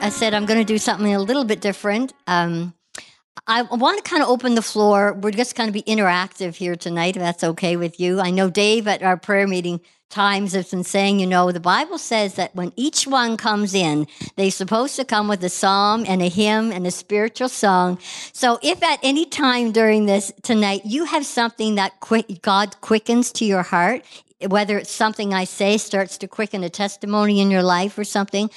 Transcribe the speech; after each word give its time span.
I 0.00 0.10
said 0.10 0.32
I'm 0.32 0.46
going 0.46 0.60
to 0.60 0.64
do 0.64 0.78
something 0.78 1.12
a 1.12 1.18
little 1.18 1.44
bit 1.44 1.60
different. 1.60 2.14
Um, 2.26 2.72
I 3.46 3.62
want 3.62 4.02
to 4.02 4.08
kind 4.08 4.22
of 4.22 4.28
open 4.28 4.54
the 4.54 4.62
floor. 4.62 5.12
We're 5.12 5.32
just 5.32 5.56
going 5.56 5.68
to 5.68 5.72
be 5.72 5.82
interactive 5.82 6.54
here 6.54 6.76
tonight, 6.76 7.16
if 7.16 7.22
that's 7.22 7.42
okay 7.42 7.76
with 7.76 7.98
you. 7.98 8.20
I 8.20 8.30
know 8.30 8.48
Dave 8.48 8.86
at 8.86 9.02
our 9.02 9.16
prayer 9.16 9.48
meeting 9.48 9.80
times 10.08 10.52
has 10.52 10.70
been 10.70 10.84
saying, 10.84 11.18
you 11.18 11.26
know, 11.26 11.50
the 11.50 11.60
Bible 11.60 11.98
says 11.98 12.34
that 12.34 12.54
when 12.54 12.72
each 12.76 13.06
one 13.06 13.36
comes 13.36 13.74
in, 13.74 14.06
they're 14.36 14.50
supposed 14.50 14.96
to 14.96 15.04
come 15.04 15.28
with 15.28 15.42
a 15.44 15.48
psalm 15.48 16.04
and 16.06 16.22
a 16.22 16.28
hymn 16.28 16.72
and 16.72 16.86
a 16.86 16.90
spiritual 16.90 17.48
song. 17.48 17.98
So 18.32 18.58
if 18.62 18.82
at 18.82 19.00
any 19.02 19.26
time 19.26 19.72
during 19.72 20.06
this 20.06 20.32
tonight 20.42 20.82
you 20.84 21.04
have 21.04 21.26
something 21.26 21.74
that 21.74 22.00
quick, 22.00 22.40
God 22.42 22.80
quickens 22.80 23.32
to 23.32 23.44
your 23.44 23.62
heart, 23.62 24.04
whether 24.46 24.78
it's 24.78 24.90
something 24.90 25.34
I 25.34 25.44
say 25.44 25.78
starts 25.78 26.18
to 26.18 26.28
quicken 26.28 26.62
a 26.62 26.70
testimony 26.70 27.40
in 27.40 27.50
your 27.50 27.62
life 27.62 27.98
or 27.98 28.04
something, 28.04 28.50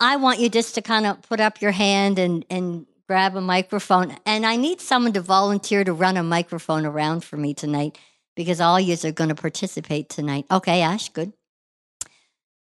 I 0.00 0.16
want 0.16 0.40
you 0.40 0.48
just 0.48 0.74
to 0.76 0.82
kind 0.82 1.06
of 1.06 1.20
put 1.22 1.40
up 1.40 1.60
your 1.60 1.72
hand 1.72 2.18
and, 2.18 2.44
and 2.48 2.86
grab 3.08 3.34
a 3.36 3.40
microphone. 3.40 4.16
And 4.24 4.46
I 4.46 4.56
need 4.56 4.80
someone 4.80 5.12
to 5.14 5.20
volunteer 5.20 5.84
to 5.84 5.92
run 5.92 6.16
a 6.16 6.22
microphone 6.22 6.86
around 6.86 7.24
for 7.24 7.36
me 7.36 7.54
tonight 7.54 7.98
because 8.36 8.60
all 8.60 8.78
yous 8.78 9.04
are 9.04 9.12
going 9.12 9.30
to 9.30 9.34
participate 9.34 10.08
tonight. 10.08 10.46
Okay, 10.50 10.82
Ash, 10.82 11.08
good. 11.08 11.32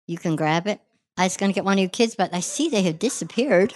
You 0.07 0.19
can 0.19 0.35
grab 0.35 0.67
it. 0.67 0.81
I 1.17 1.25
was 1.25 1.37
going 1.37 1.51
to 1.51 1.55
get 1.55 1.65
one 1.65 1.75
of 1.75 1.81
your 1.81 1.91
kids, 1.91 2.15
but 2.15 2.33
I 2.33 2.41
see 2.41 2.69
they 2.69 2.83
have 2.83 2.99
disappeared. 2.99 3.75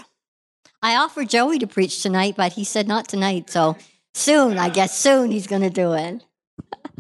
I 0.81 0.97
offered 0.97 1.29
Joey 1.29 1.59
to 1.59 1.67
preach 1.67 2.03
tonight, 2.03 2.35
but 2.37 2.55
he 2.55 2.65
said 2.65 2.89
not 2.89 3.09
tonight. 3.09 3.51
So 3.51 3.77
soon, 4.15 4.59
I 4.59 4.69
guess 4.69 4.97
soon 4.97 5.31
he's 5.31 5.47
going 5.47 5.63
to 5.63 5.71
do 5.71 5.93
it. 5.93 6.25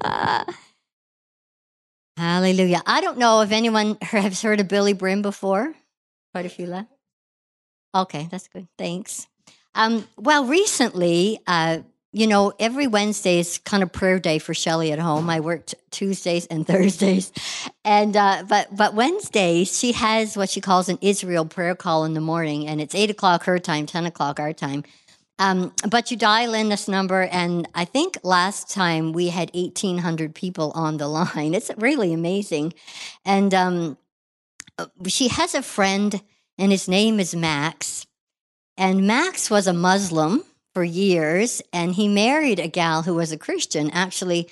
Hallelujah. 2.16 2.82
I 2.86 3.00
don't 3.00 3.18
know 3.18 3.40
if 3.40 3.52
anyone 3.52 3.96
has 4.02 4.42
heard 4.42 4.60
of 4.60 4.68
Billye 4.68 4.96
Brim 4.96 5.22
before. 5.22 5.74
Quite 6.32 6.46
a 6.46 6.50
few 6.50 6.66
left. 6.66 6.88
Okay, 7.94 8.28
that's 8.30 8.48
good. 8.48 8.68
Thanks. 8.78 9.26
Um, 9.74 10.06
well, 10.16 10.46
recently, 10.46 11.40
uh, 11.46 11.78
you 12.12 12.26
know, 12.26 12.52
every 12.58 12.86
Wednesday 12.86 13.38
is 13.38 13.58
kind 13.58 13.82
of 13.82 13.90
prayer 13.90 14.18
day 14.18 14.38
for 14.38 14.52
Shelly 14.52 14.92
at 14.92 14.98
home. 14.98 15.30
I 15.30 15.40
worked 15.40 15.74
Tuesdays 15.90 16.46
and 16.46 16.66
Thursdays, 16.66 17.32
and 17.84 18.16
uh, 18.16 18.44
but 18.46 18.74
but 18.74 18.94
Wednesdays 18.94 19.76
she 19.76 19.92
has 19.92 20.36
what 20.36 20.50
she 20.50 20.60
calls 20.60 20.88
an 20.88 20.98
Israel 21.00 21.46
prayer 21.46 21.74
call 21.74 22.04
in 22.04 22.12
the 22.14 22.20
morning, 22.20 22.66
and 22.66 22.80
it's 22.80 22.94
eight 22.94 23.10
o'clock 23.10 23.44
her 23.44 23.58
time, 23.58 23.86
ten 23.86 24.04
o'clock 24.04 24.38
our 24.38 24.52
time. 24.52 24.84
Um, 25.42 25.72
but 25.90 26.12
you 26.12 26.16
dial 26.16 26.54
in 26.54 26.68
this 26.68 26.86
number, 26.86 27.22
and 27.22 27.66
I 27.74 27.84
think 27.84 28.16
last 28.22 28.70
time 28.70 29.12
we 29.12 29.26
had 29.26 29.50
1,800 29.52 30.36
people 30.36 30.70
on 30.76 30.98
the 30.98 31.08
line. 31.18 31.54
It's 31.54 31.68
really 31.78 32.12
amazing. 32.12 32.74
And 33.24 33.52
um, 33.52 33.98
uh, 34.78 34.86
she 35.08 35.26
has 35.26 35.56
a 35.56 35.62
friend, 35.62 36.22
and 36.58 36.70
his 36.70 36.86
name 36.86 37.18
is 37.18 37.34
Max. 37.34 38.06
And 38.76 39.04
Max 39.04 39.50
was 39.50 39.66
a 39.66 39.72
Muslim 39.72 40.44
for 40.74 40.84
years, 40.84 41.60
and 41.72 41.92
he 41.96 42.06
married 42.06 42.60
a 42.60 42.68
gal 42.68 43.02
who 43.02 43.16
was 43.16 43.32
a 43.32 43.36
Christian. 43.36 43.90
Actually, 43.90 44.48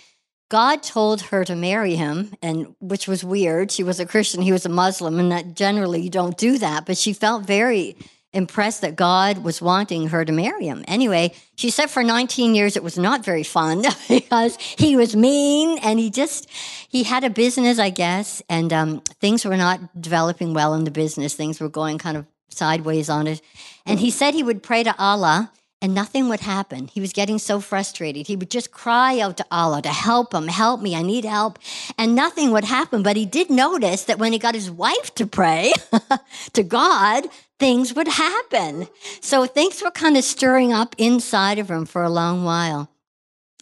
God 0.49 0.83
told 0.83 1.21
her 1.23 1.45
to 1.45 1.55
marry 1.55 1.95
him, 1.95 2.35
and 2.43 2.75
which 2.81 3.07
was 3.07 3.23
weird. 3.23 3.71
She 3.71 3.85
was 3.85 4.01
a 4.01 4.07
Christian, 4.07 4.43
he 4.43 4.51
was 4.51 4.67
a 4.67 4.69
Muslim, 4.69 5.21
and 5.21 5.31
that 5.31 5.55
generally 5.55 6.01
you 6.01 6.11
don't 6.11 6.37
do 6.37 6.59
that. 6.59 6.85
But 6.85 6.99
she 6.99 7.13
felt 7.13 7.47
very 7.47 7.97
impressed 8.33 8.83
that 8.83 8.97
God 8.97 9.39
was 9.39 9.61
wanting 9.61 10.09
her 10.09 10.25
to 10.25 10.33
marry 10.33 10.67
him. 10.67 10.85
Anyway, 10.87 11.33
she 11.57 11.71
said 11.71 11.91
for 11.91 12.03
19 12.03 12.55
years 12.55 12.77
it 12.77 12.83
was 12.83 12.97
not 12.97 13.25
very 13.25 13.43
fun 13.43 13.83
because 14.09 14.57
he 14.57 14.97
was 14.97 15.17
mean 15.17 15.79
and 15.79 15.99
he 15.99 16.11
just 16.11 16.49
he 16.89 17.03
had 17.03 17.25
a 17.25 17.31
business, 17.31 17.79
I 17.79 17.91
guess, 17.91 18.43
and 18.49 18.73
um, 18.73 19.01
things 19.21 19.45
were 19.45 19.57
not 19.57 20.01
developing 20.01 20.55
well 20.55 20.75
in 20.75 20.85
the 20.85 20.91
business. 20.91 21.35
Things 21.35 21.61
were 21.61 21.69
going 21.69 21.99
kind 21.99 22.17
of 22.17 22.27
sideways 22.49 23.09
on 23.09 23.27
it. 23.27 23.41
And 23.87 23.99
he 23.99 24.11
said 24.11 24.35
he 24.35 24.43
would 24.43 24.63
pray 24.63 24.83
to 24.83 24.95
Allah 24.99 25.53
and 25.83 25.95
nothing 25.95 26.29
would 26.29 26.41
happen. 26.41 26.89
He 26.89 27.01
was 27.01 27.13
getting 27.13 27.39
so 27.39 27.61
frustrated. 27.61 28.27
He 28.27 28.37
would 28.37 28.51
just 28.51 28.71
cry 28.71 29.19
out 29.19 29.37
to 29.39 29.47
Allah 29.51 29.81
to 29.83 29.89
help 29.89 30.35
him, 30.35 30.49
help 30.49 30.81
me, 30.81 30.95
I 30.95 31.03
need 31.03 31.25
help. 31.25 31.59
And 31.97 32.15
nothing 32.15 32.51
would 32.53 32.65
happen. 32.65 33.03
But 33.03 33.17
he 33.17 33.25
did 33.25 33.51
notice 33.51 34.05
that 34.05 34.19
when 34.19 34.33
he 34.33 34.39
got 34.39 34.55
his 34.55 34.71
wife 34.71 35.15
to 35.15 35.27
pray 35.27 35.73
to 36.53 36.63
God, 36.63 37.25
things 37.59 37.95
would 37.95 38.09
happen. 38.09 38.89
So 39.21 39.47
things 39.47 39.83
were 39.83 39.91
kind 39.91 40.17
of 40.17 40.25
stirring 40.25 40.73
up 40.73 40.95
inside 40.99 41.59
of 41.59 41.71
him 41.71 41.87
for 41.87 42.03
a 42.03 42.11
long 42.11 42.45
while. 42.45 42.91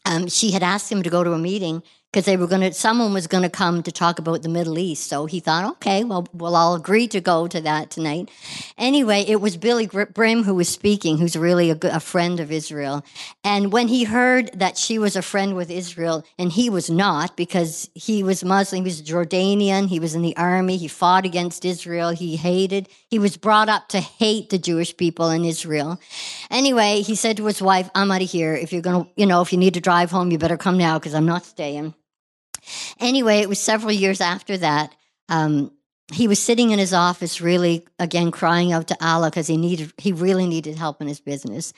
Um, 0.04 0.26
she 0.28 0.52
had 0.52 0.62
asked 0.62 0.90
him 0.90 1.02
to 1.02 1.10
go 1.10 1.22
to 1.22 1.32
a 1.32 1.38
meeting 1.38 1.82
because 2.10 2.24
they 2.24 2.38
were 2.38 2.46
going 2.46 2.62
to, 2.62 2.72
someone 2.72 3.12
was 3.12 3.26
going 3.26 3.42
to 3.42 3.50
come 3.50 3.82
to 3.82 3.92
talk 3.92 4.18
about 4.18 4.40
the 4.40 4.48
Middle 4.48 4.78
East. 4.78 5.08
So 5.08 5.26
he 5.26 5.40
thought, 5.40 5.70
okay, 5.72 6.04
well, 6.04 6.26
we'll 6.32 6.56
all 6.56 6.74
agree 6.74 7.06
to 7.08 7.20
go 7.20 7.46
to 7.46 7.60
that 7.60 7.90
tonight. 7.90 8.30
Anyway, 8.78 9.26
it 9.28 9.42
was 9.42 9.58
Billye 9.58 10.14
Brim 10.14 10.42
who 10.44 10.54
was 10.54 10.70
speaking, 10.70 11.18
who's 11.18 11.36
really 11.36 11.70
a, 11.70 11.76
a 11.82 12.00
friend 12.00 12.40
of 12.40 12.50
Israel. 12.50 13.04
And 13.44 13.72
when 13.72 13.88
he 13.88 14.04
heard 14.04 14.50
that 14.54 14.78
she 14.78 14.98
was 14.98 15.16
a 15.16 15.22
friend 15.22 15.54
with 15.54 15.70
Israel, 15.70 16.24
and 16.38 16.50
he 16.50 16.70
was 16.70 16.88
not 16.88 17.36
because 17.36 17.90
he 17.92 18.22
was 18.22 18.42
Muslim, 18.42 18.84
he 18.84 18.88
was 18.88 19.02
Jordanian, 19.02 19.88
he 19.88 20.00
was 20.00 20.14
in 20.14 20.22
the 20.22 20.36
army, 20.38 20.78
he 20.78 20.88
fought 20.88 21.26
against 21.26 21.66
Israel, 21.66 22.08
he 22.08 22.36
hated, 22.36 22.88
he 23.10 23.18
was 23.18 23.36
brought 23.36 23.68
up 23.68 23.88
to 23.88 24.00
hate 24.00 24.48
the 24.48 24.58
Jewish 24.58 24.96
people 24.96 25.28
in 25.28 25.44
Israel. 25.44 26.00
Anyway, 26.50 27.02
he 27.02 27.14
said 27.14 27.36
to 27.36 27.44
his 27.44 27.60
wife, 27.60 27.90
I'm 27.94 28.10
out 28.10 28.22
of 28.22 28.30
here. 28.30 28.54
If 28.54 28.72
you're 28.72 28.80
going 28.80 29.04
to, 29.04 29.10
you 29.14 29.26
know, 29.26 29.42
if 29.42 29.52
you 29.52 29.58
need 29.58 29.74
to 29.74 29.80
drive 29.80 30.10
home, 30.10 30.30
you 30.30 30.38
better 30.38 30.56
come 30.56 30.78
now 30.78 30.98
because 30.98 31.14
I'm 31.14 31.26
not 31.26 31.44
staying. 31.44 31.94
Anyway, 33.00 33.38
it 33.38 33.48
was 33.48 33.60
several 33.60 33.92
years 33.92 34.20
after 34.20 34.56
that. 34.58 34.94
Um, 35.28 35.72
he 36.12 36.26
was 36.26 36.38
sitting 36.38 36.70
in 36.70 36.78
his 36.78 36.94
office, 36.94 37.40
really 37.40 37.86
again 37.98 38.30
crying 38.30 38.72
out 38.72 38.88
to 38.88 38.96
Allah 39.00 39.28
because 39.28 39.46
he 39.46 39.56
needed, 39.56 39.92
he 39.98 40.12
really 40.12 40.46
needed 40.46 40.76
help 40.76 41.02
in 41.02 41.08
his 41.08 41.20
business, 41.20 41.72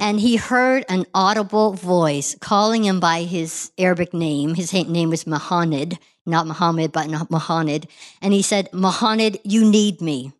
and 0.00 0.18
he 0.18 0.36
heard 0.36 0.84
an 0.88 1.06
audible 1.14 1.74
voice 1.74 2.34
calling 2.40 2.84
him 2.84 2.98
by 2.98 3.22
his 3.22 3.70
Arabic 3.78 4.12
name. 4.12 4.54
His 4.54 4.72
name 4.72 5.10
was 5.10 5.26
Muhammad, 5.26 5.98
not 6.26 6.46
Muhammad, 6.46 6.90
but 6.90 7.08
not 7.08 7.30
Muhammad, 7.30 7.86
and 8.20 8.32
he 8.32 8.42
said, 8.42 8.68
"Muhammad, 8.72 9.38
you 9.44 9.64
need 9.64 10.00
me." 10.00 10.32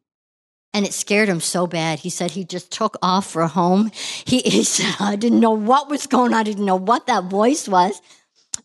And 0.75 0.85
it 0.85 0.93
scared 0.93 1.29
him 1.29 1.41
so 1.41 1.67
bad. 1.67 2.01
He 2.01 2.11
said 2.11 2.33
he 2.33 2.45
just 2.45 2.71
took 2.71 2.97
off 3.01 3.31
for 3.31 3.47
home. 3.47 3.91
He, 4.27 4.41
he 4.45 4.63
said, 4.65 4.95
I 5.01 5.17
didn't 5.17 5.41
know 5.41 5.53
what 5.53 5.89
was 5.89 6.07
going 6.07 6.35
on. 6.35 6.41
I 6.41 6.43
didn't 6.43 6.67
know 6.67 6.77
what 6.77 7.07
that 7.07 7.25
voice 7.25 7.67
was. 7.67 8.01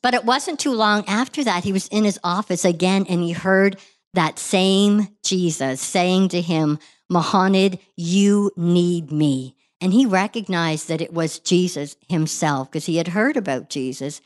But 0.01 0.13
it 0.13 0.25
wasn't 0.25 0.59
too 0.59 0.73
long 0.73 1.05
after 1.07 1.43
that, 1.43 1.63
he 1.63 1.73
was 1.73 1.87
in 1.87 2.03
his 2.03 2.19
office 2.23 2.65
again 2.65 3.05
and 3.07 3.21
he 3.21 3.31
heard 3.31 3.77
that 4.13 4.39
same 4.39 5.07
Jesus 5.23 5.81
saying 5.81 6.29
to 6.29 6.41
him, 6.41 6.79
Muhammad, 7.09 7.79
you 7.95 8.51
need 8.55 9.11
me. 9.11 9.55
And 9.81 9.91
he 9.91 10.05
recognized 10.05 10.87
that 10.87 11.01
it 11.01 11.13
was 11.13 11.39
Jesus 11.39 11.97
himself 12.07 12.71
because 12.71 12.85
he 12.85 12.97
had 12.97 13.09
heard 13.09 13.35
about 13.35 13.69
Jesus. 13.69 14.21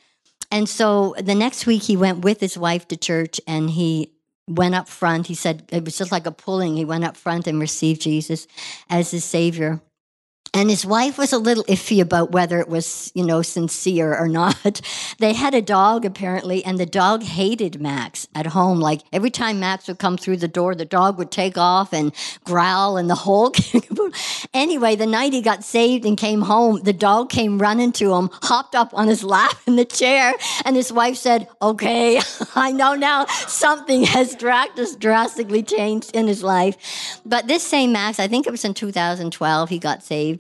And 0.52 0.70
so 0.70 1.16
the 1.20 1.36
next 1.36 1.66
week 1.66 1.84
he 1.84 1.98
went 1.98 2.24
with 2.24 2.40
his 2.40 2.58
wife 2.58 2.88
to 2.90 2.98
church 2.98 3.42
and 3.48 3.70
he 3.70 4.12
went 4.48 4.76
up 4.76 4.88
front. 4.88 5.28
He 5.28 5.36
said 5.36 5.64
it 5.72 5.84
was 5.84 5.98
just 5.98 6.12
like 6.12 6.26
a 6.26 6.32
pulling. 6.32 6.76
He 6.76 6.86
went 6.86 7.04
up 7.04 7.18
front 7.18 7.48
and 7.48 7.60
received 7.60 8.02
Jesus 8.02 8.48
as 8.90 9.12
his 9.12 9.26
savior. 9.26 9.82
And 10.54 10.70
his 10.70 10.86
wife 10.86 11.18
was 11.18 11.34
a 11.34 11.38
little 11.38 11.64
iffy 11.66 12.02
about 12.02 12.32
whether 12.32 12.60
it 12.60 12.70
was, 12.70 13.12
you 13.14 13.26
know, 13.26 13.42
sincere 13.42 14.18
or 14.18 14.28
not. 14.28 14.82
They 15.20 15.34
had 15.34 15.56
a 15.56 15.62
dog 15.62 16.06
apparently, 16.06 16.64
and 16.64 16.78
the 16.78 16.86
dog 16.86 17.24
hated 17.24 17.82
Max 17.82 18.28
at 18.36 18.48
home. 18.48 18.80
Like 18.80 19.02
every 19.12 19.32
time 19.32 19.60
Max 19.60 19.88
would 19.88 19.98
come 19.98 20.16
through 20.16 20.38
the 20.38 20.48
door, 20.48 20.76
the 20.76 20.86
dog 20.86 21.18
would 21.18 21.32
take 21.32 21.58
off 21.58 21.92
and 21.92 22.14
growl, 22.44 22.98
and 22.98 23.10
the 23.10 23.16
whole. 23.16 23.52
anyway, 24.54 24.96
the 24.96 25.08
night 25.08 25.34
he 25.34 25.42
got 25.42 25.64
saved 25.64 26.06
and 26.06 26.18
came 26.18 26.42
home, 26.42 26.82
the 26.84 26.94
dog 26.94 27.30
came 27.30 27.58
running 27.58 27.92
to 27.94 28.14
him, 28.14 28.30
hopped 28.44 28.76
up 28.76 28.94
on 28.94 29.08
his 29.08 29.24
lap 29.36 29.58
in 29.66 29.76
the 29.76 29.86
chair, 29.86 30.34
and 30.66 30.76
his 30.76 30.94
wife 30.94 31.18
said, 31.18 31.48
"Okay, 31.62 32.22
I 32.56 32.72
know 32.72 32.94
now 32.94 33.26
something 33.26 34.04
has 34.04 34.36
drastically 34.36 35.64
changed 35.64 36.12
in 36.16 36.28
his 36.28 36.44
life." 36.44 37.20
But 37.26 37.48
this 37.48 37.64
same 37.64 37.92
Max, 37.92 38.20
I 38.20 38.28
think 38.28 38.46
it 38.46 38.52
was 38.52 38.64
in 38.64 38.74
2012, 38.74 39.70
he 39.70 39.80
got 39.80 40.04
saved. 40.04 40.37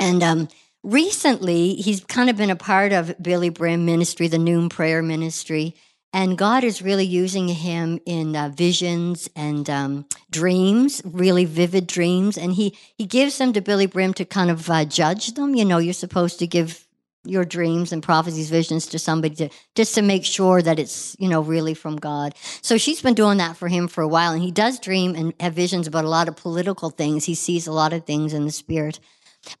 And 0.00 0.22
um, 0.22 0.48
recently, 0.82 1.74
he's 1.74 2.02
kind 2.04 2.30
of 2.30 2.36
been 2.36 2.50
a 2.50 2.56
part 2.56 2.92
of 2.92 3.08
Billye 3.18 3.54
Brim 3.54 3.84
ministry, 3.84 4.26
the 4.26 4.38
Noon 4.38 4.68
Prayer 4.68 5.02
Ministry. 5.02 5.76
And 6.12 6.36
God 6.36 6.64
is 6.64 6.82
really 6.82 7.04
using 7.04 7.46
him 7.46 8.00
in 8.04 8.34
uh, 8.34 8.48
visions 8.48 9.28
and 9.36 9.70
um, 9.70 10.06
dreams, 10.30 11.00
really 11.04 11.44
vivid 11.44 11.86
dreams. 11.86 12.36
And 12.36 12.52
he, 12.54 12.76
he 12.96 13.06
gives 13.06 13.38
them 13.38 13.52
to 13.52 13.60
Billye 13.60 13.92
Brim 13.92 14.14
to 14.14 14.24
kind 14.24 14.50
of 14.50 14.68
uh, 14.68 14.84
judge 14.86 15.34
them. 15.34 15.54
You 15.54 15.64
know, 15.64 15.78
you're 15.78 15.92
supposed 15.92 16.40
to 16.40 16.48
give 16.48 16.84
your 17.24 17.44
dreams 17.44 17.92
and 17.92 18.02
prophecies, 18.02 18.50
visions 18.50 18.86
to 18.86 18.98
somebody 18.98 19.34
to, 19.34 19.48
just 19.74 19.94
to 19.94 20.02
make 20.02 20.24
sure 20.24 20.62
that 20.62 20.78
it's, 20.78 21.14
you 21.20 21.28
know, 21.28 21.42
really 21.42 21.74
from 21.74 21.96
God. 21.96 22.34
So 22.62 22.78
she's 22.78 23.02
been 23.02 23.14
doing 23.14 23.38
that 23.38 23.56
for 23.56 23.68
him 23.68 23.88
for 23.88 24.02
a 24.02 24.08
while. 24.08 24.32
And 24.32 24.42
he 24.42 24.50
does 24.50 24.80
dream 24.80 25.14
and 25.14 25.34
have 25.38 25.52
visions 25.52 25.86
about 25.86 26.06
a 26.06 26.08
lot 26.08 26.28
of 26.28 26.36
political 26.36 26.90
things. 26.90 27.26
He 27.26 27.34
sees 27.34 27.66
a 27.66 27.72
lot 27.72 27.92
of 27.92 28.06
things 28.06 28.32
in 28.32 28.46
the 28.46 28.50
spirit. 28.50 28.98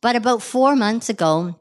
But 0.00 0.16
about 0.16 0.42
four 0.42 0.76
months 0.76 1.08
ago, 1.08 1.56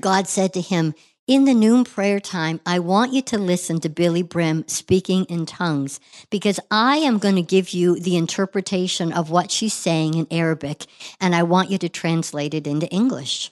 God 0.00 0.28
said 0.28 0.52
to 0.54 0.60
him, 0.60 0.94
in 1.26 1.44
the 1.44 1.54
noon 1.54 1.82
prayer 1.82 2.20
time, 2.20 2.60
I 2.64 2.78
want 2.78 3.12
you 3.12 3.20
to 3.22 3.38
listen 3.38 3.80
to 3.80 3.90
Billye 3.90 4.28
Brim 4.28 4.62
speaking 4.68 5.24
in 5.24 5.44
tongues 5.44 5.98
because 6.30 6.60
I 6.70 6.98
am 6.98 7.18
going 7.18 7.34
to 7.34 7.42
give 7.42 7.70
you 7.70 7.98
the 7.98 8.16
interpretation 8.16 9.12
of 9.12 9.28
what 9.28 9.50
she's 9.50 9.74
saying 9.74 10.14
in 10.14 10.28
Arabic 10.30 10.86
and 11.20 11.34
I 11.34 11.42
want 11.42 11.68
you 11.68 11.78
to 11.78 11.88
translate 11.88 12.54
it 12.54 12.68
into 12.68 12.86
English. 12.90 13.50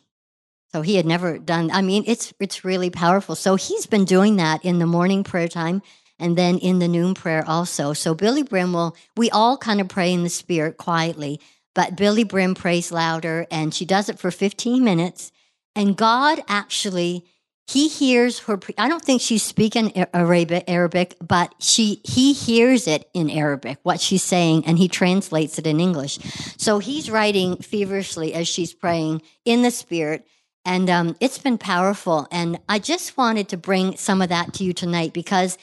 So 0.70 0.82
he 0.82 0.94
had 0.94 1.06
never 1.06 1.36
done 1.36 1.70
I 1.72 1.82
mean 1.82 2.04
it's 2.06 2.32
it's 2.38 2.64
really 2.64 2.90
powerful. 2.90 3.34
So 3.34 3.56
he's 3.56 3.86
been 3.86 4.04
doing 4.04 4.36
that 4.36 4.64
in 4.64 4.78
the 4.78 4.86
morning 4.86 5.24
prayer 5.24 5.48
time 5.48 5.82
and 6.20 6.38
then 6.38 6.58
in 6.58 6.78
the 6.78 6.86
noon 6.86 7.14
prayer 7.14 7.44
also. 7.44 7.92
So 7.92 8.14
Billye 8.14 8.48
Brim 8.48 8.72
will 8.72 8.96
we 9.16 9.30
all 9.30 9.56
kind 9.56 9.80
of 9.80 9.88
pray 9.88 10.12
in 10.12 10.22
the 10.22 10.30
spirit 10.30 10.76
quietly, 10.76 11.40
but 11.74 11.96
Billye 11.96 12.28
Brim 12.28 12.54
prays 12.54 12.92
louder 12.92 13.46
and 13.50 13.74
she 13.74 13.84
does 13.84 14.08
it 14.08 14.18
for 14.18 14.30
15 14.30 14.82
minutes. 14.82 15.32
And 15.76 15.96
God 15.96 16.40
actually 16.48 17.26
he 17.66 17.88
hears 17.88 18.40
her 18.40 18.56
pre- 18.56 18.74
i 18.78 18.88
don't 18.88 19.02
think 19.02 19.20
she's 19.20 19.42
speaking 19.42 19.92
arabic, 20.12 20.64
arabic 20.68 21.16
but 21.26 21.54
she 21.58 22.00
he 22.04 22.32
hears 22.32 22.86
it 22.86 23.08
in 23.14 23.30
arabic 23.30 23.78
what 23.82 24.00
she's 24.00 24.22
saying 24.22 24.64
and 24.66 24.78
he 24.78 24.88
translates 24.88 25.58
it 25.58 25.66
in 25.66 25.80
english. 25.80 26.18
So 26.58 26.78
he's 26.78 27.10
writing 27.10 27.56
feverishly 27.56 28.34
as 28.34 28.48
she's 28.48 28.74
praying 28.74 29.22
in 29.44 29.62
the 29.62 29.70
spirit 29.70 30.26
and 30.66 30.88
um, 30.88 31.14
it's 31.20 31.38
been 31.38 31.58
powerful. 31.58 32.26
And 32.30 32.58
i 32.68 32.78
just 32.78 33.16
wanted 33.16 33.48
to 33.50 33.56
bring 33.56 33.96
some 33.96 34.20
of 34.20 34.28
that 34.28 34.54
to 34.54 34.64
you 34.64 34.72
tonight 34.72 35.12
because 35.12 35.56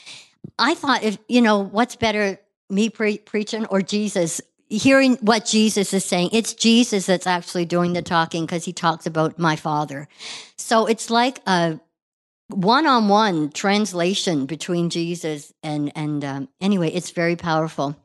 i 0.58 0.74
thought 0.74 1.04
if 1.04 1.18
you 1.28 1.42
know 1.42 1.60
what's 1.60 1.96
better 1.96 2.40
me 2.70 2.90
pre- 2.90 3.18
preaching 3.20 3.66
or 3.66 3.82
jesus 3.82 4.42
hearing 4.72 5.18
what 5.18 5.46
Jesus 5.46 5.94
is 5.94 6.06
saying. 6.06 6.30
It's 6.32 6.54
Jesus 6.54 7.06
that's 7.06 7.28
actually 7.28 7.66
doing 7.66 7.94
the 7.94 8.02
talking 8.02 8.46
because 8.46 8.66
he 8.66 8.74
talks 8.74 9.06
about 9.06 9.38
my 9.38 9.56
father. 9.56 10.08
So 10.56 10.86
it's 10.86 11.10
like 11.10 11.42
a 11.46 11.80
one-on-one 12.48 13.52
translation 13.52 14.46
between 14.46 14.90
Jesus 14.90 15.54
and 15.62 15.92
and 15.96 16.24
um, 16.24 16.50
anyway, 16.60 16.90
it's 16.90 17.12
very 17.12 17.36
powerful. 17.36 17.96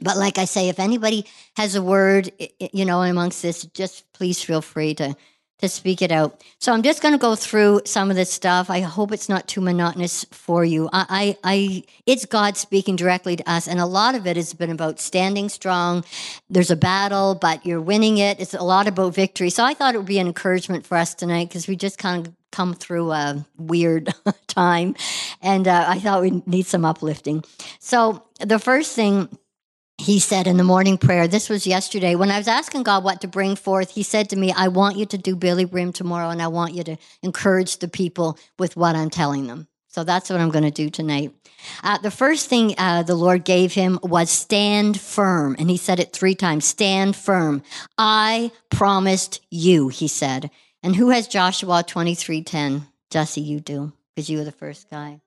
But 0.00 0.16
like 0.16 0.38
I 0.38 0.44
say, 0.46 0.68
if 0.68 0.78
anybody 0.78 1.26
has 1.56 1.74
a 1.74 1.82
word, 1.82 2.30
you 2.72 2.84
know, 2.84 3.02
amongst 3.02 3.40
this, 3.40 3.64
just 3.66 4.12
please 4.12 4.42
feel 4.42 4.60
free 4.60 4.94
to 4.94 5.16
to 5.62 5.68
speak 5.68 6.02
it 6.02 6.10
out. 6.10 6.42
So 6.58 6.72
I'm 6.72 6.82
just 6.82 7.02
going 7.02 7.14
to 7.14 7.18
go 7.18 7.36
through 7.36 7.82
some 7.84 8.10
of 8.10 8.16
this 8.16 8.32
stuff. 8.32 8.68
I 8.68 8.80
hope 8.80 9.12
it's 9.12 9.28
not 9.28 9.46
too 9.46 9.60
monotonous 9.60 10.24
for 10.32 10.64
you. 10.64 10.88
I, 10.92 11.06
I, 11.08 11.36
I, 11.44 11.82
it's 12.04 12.26
God 12.26 12.56
speaking 12.56 12.96
directly 12.96 13.36
to 13.36 13.50
us, 13.50 13.68
and 13.68 13.78
a 13.78 13.86
lot 13.86 14.16
of 14.16 14.26
it 14.26 14.36
has 14.36 14.52
been 14.54 14.70
about 14.70 14.98
standing 14.98 15.48
strong. 15.48 16.04
There's 16.50 16.72
a 16.72 16.76
battle, 16.76 17.36
but 17.36 17.64
you're 17.64 17.80
winning 17.80 18.18
it. 18.18 18.40
It's 18.40 18.54
a 18.54 18.62
lot 18.62 18.88
about 18.88 19.14
victory. 19.14 19.50
So 19.50 19.64
I 19.64 19.74
thought 19.74 19.94
it 19.94 19.98
would 19.98 20.06
be 20.06 20.18
an 20.18 20.26
encouragement 20.26 20.84
for 20.84 20.96
us 20.96 21.14
tonight 21.14 21.48
because 21.48 21.68
we 21.68 21.76
just 21.76 21.96
kind 21.96 22.26
of 22.26 22.34
come 22.50 22.74
through 22.74 23.12
a 23.12 23.46
weird 23.56 24.12
time, 24.48 24.96
and 25.40 25.68
uh, 25.68 25.84
I 25.88 26.00
thought 26.00 26.22
we 26.22 26.42
need 26.44 26.66
some 26.66 26.84
uplifting. 26.84 27.44
So 27.78 28.24
the 28.40 28.58
first 28.58 28.96
thing 28.96 29.28
he 29.98 30.18
said 30.18 30.46
in 30.46 30.56
the 30.56 30.64
morning 30.64 30.98
prayer, 30.98 31.28
this 31.28 31.48
was 31.48 31.66
yesterday, 31.66 32.14
when 32.14 32.30
I 32.30 32.38
was 32.38 32.48
asking 32.48 32.82
God 32.82 33.04
what 33.04 33.20
to 33.20 33.28
bring 33.28 33.56
forth, 33.56 33.90
he 33.90 34.02
said 34.02 34.30
to 34.30 34.36
me, 34.36 34.52
I 34.52 34.68
want 34.68 34.96
you 34.96 35.06
to 35.06 35.18
do 35.18 35.36
Billye 35.36 35.70
Brim 35.70 35.92
tomorrow, 35.92 36.30
and 36.30 36.42
I 36.42 36.48
want 36.48 36.74
you 36.74 36.82
to 36.84 36.96
encourage 37.22 37.78
the 37.78 37.88
people 37.88 38.38
with 38.58 38.76
what 38.76 38.96
I'm 38.96 39.10
telling 39.10 39.46
them. 39.46 39.68
So 39.88 40.04
that's 40.04 40.30
what 40.30 40.40
I'm 40.40 40.50
going 40.50 40.64
to 40.64 40.70
do 40.70 40.88
tonight. 40.88 41.32
Uh, 41.82 41.98
the 41.98 42.10
first 42.10 42.48
thing 42.48 42.74
uh, 42.78 43.02
the 43.02 43.14
Lord 43.14 43.44
gave 43.44 43.74
him 43.74 43.98
was 44.02 44.30
stand 44.30 44.98
firm. 44.98 45.54
And 45.58 45.68
he 45.68 45.76
said 45.76 46.00
it 46.00 46.14
three 46.14 46.34
times 46.34 46.64
stand 46.64 47.14
firm. 47.14 47.62
I 47.98 48.52
promised 48.70 49.42
you, 49.50 49.88
he 49.88 50.08
said. 50.08 50.50
And 50.82 50.96
who 50.96 51.10
has 51.10 51.28
Joshua 51.28 51.84
23:10? 51.86 52.86
Jesse, 53.10 53.42
you 53.42 53.60
do, 53.60 53.92
because 54.14 54.30
you 54.30 54.38
were 54.38 54.44
the 54.44 54.50
first 54.50 54.88
guy. 54.88 55.20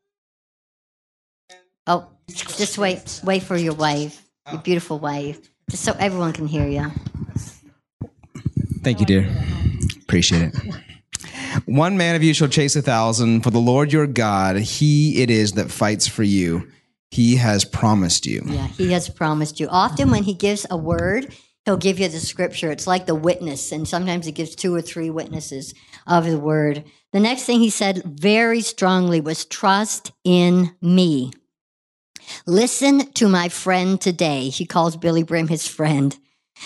Oh, 1.86 2.08
just 2.28 2.80
wait, 2.80 3.22
wait 3.24 3.44
for 3.44 3.56
your 3.56 3.76
wife, 3.76 4.25
your 4.52 4.62
beautiful 4.62 5.00
wife, 5.00 5.50
just 5.70 5.84
so 5.84 5.96
everyone 6.00 6.34
can 6.34 6.48
hear 6.48 6.68
you. 6.68 6.92
Thank 8.84 9.00
you, 9.00 9.06
dear. 9.06 9.28
Appreciate 10.04 10.54
it. 10.54 10.76
One 11.66 11.98
man 11.98 12.16
of 12.16 12.24
you 12.24 12.34
shall 12.34 12.48
chase 12.48 12.76
a 12.76 12.82
thousand, 12.82 13.42
for 13.42 13.50
the 13.50 13.60
Lord 13.60 13.92
your 13.92 14.06
God, 14.08 14.58
he 14.58 15.22
it 15.22 15.30
is 15.30 15.54
that 15.54 15.72
fights 15.72 16.08
for 16.08 16.24
you. 16.24 16.68
He 17.10 17.38
has 17.38 17.66
promised 17.66 18.26
you. 18.26 18.44
Yeah, 18.46 18.68
he 18.68 18.92
has 18.92 19.10
promised 19.10 19.60
you. 19.60 19.68
Often 19.70 20.12
when 20.12 20.24
he 20.24 20.34
gives 20.34 20.66
a 20.70 20.78
word, 20.78 21.34
he'll 21.64 21.78
give 21.78 21.98
you 21.98 22.10
the 22.10 22.20
scripture. 22.20 22.72
It's 22.72 22.88
like 22.88 23.06
the 23.06 23.16
witness, 23.16 23.72
and 23.72 23.88
sometimes 23.88 24.26
he 24.26 24.32
gives 24.32 24.54
two 24.54 24.76
or 24.76 24.82
three 24.82 25.10
witnesses 25.10 25.74
of 26.06 26.26
the 26.26 26.40
word. 26.40 26.84
The 27.14 27.20
next 27.20 27.44
thing 27.46 27.62
he 27.62 27.70
said 27.70 28.04
very 28.04 28.62
strongly 28.62 29.22
was 29.22 29.46
trust 29.46 30.12
in 30.24 30.76
me. 30.82 31.32
Listen 32.46 33.12
to 33.14 33.28
my 33.28 33.50
friend 33.50 34.00
today. 34.00 34.50
He 34.50 34.66
calls 34.66 34.98
Billye 34.98 35.26
Brim 35.26 35.48
his 35.48 35.68
friend. 35.68 36.18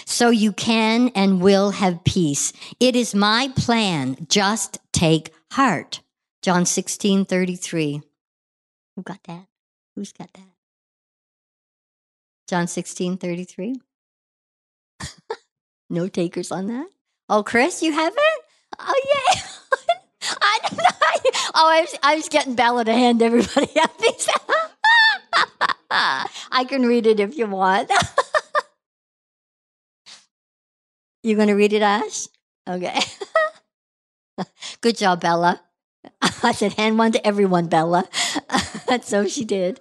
So 0.05 0.29
you 0.29 0.51
can 0.53 1.09
and 1.09 1.41
will 1.41 1.71
have 1.71 2.03
peace. 2.03 2.53
It 2.79 2.95
is 2.95 3.15
my 3.15 3.51
plan. 3.55 4.27
Just 4.29 4.79
take 4.91 5.33
heart. 5.51 6.01
John 6.41 6.65
16, 6.65 7.25
33. 7.25 8.01
Who 8.95 9.03
got 9.03 9.23
that? 9.23 9.45
Who's 9.95 10.13
got 10.13 10.31
that? 10.33 10.43
John 12.47 12.67
16, 12.67 13.17
33. 13.17 13.75
no 15.89 16.07
takers 16.07 16.51
on 16.51 16.67
that? 16.67 16.87
Oh, 17.27 17.43
Chris, 17.43 17.83
you 17.83 17.91
haven't? 17.91 18.19
Oh, 18.79 19.01
yeah. 19.05 19.41
I 20.41 20.59
don't 20.63 20.77
know. 20.77 20.83
Oh, 21.55 21.67
I 21.67 21.81
was, 21.81 21.95
I 22.03 22.15
was 22.15 22.29
getting 22.29 22.55
Bella 22.55 22.85
to 22.85 22.93
hand 22.93 23.21
everybody 23.21 23.69
out 23.79 23.97
these. 23.97 24.29
I 25.91 26.65
can 26.67 26.85
read 26.85 27.07
it 27.07 27.19
if 27.19 27.37
you 27.37 27.47
want. 27.47 27.91
you 31.23 31.35
going 31.35 31.47
to 31.47 31.53
read 31.53 31.73
it, 31.73 31.81
Ash? 31.81 32.27
Okay. 32.67 32.99
Good 34.81 34.97
job, 34.97 35.21
Bella. 35.21 35.61
I 36.43 36.53
said, 36.53 36.73
hand 36.73 36.97
one 36.97 37.11
to 37.13 37.27
everyone, 37.27 37.67
Bella. 37.67 38.07
so 39.01 39.27
she 39.27 39.45
did. 39.45 39.79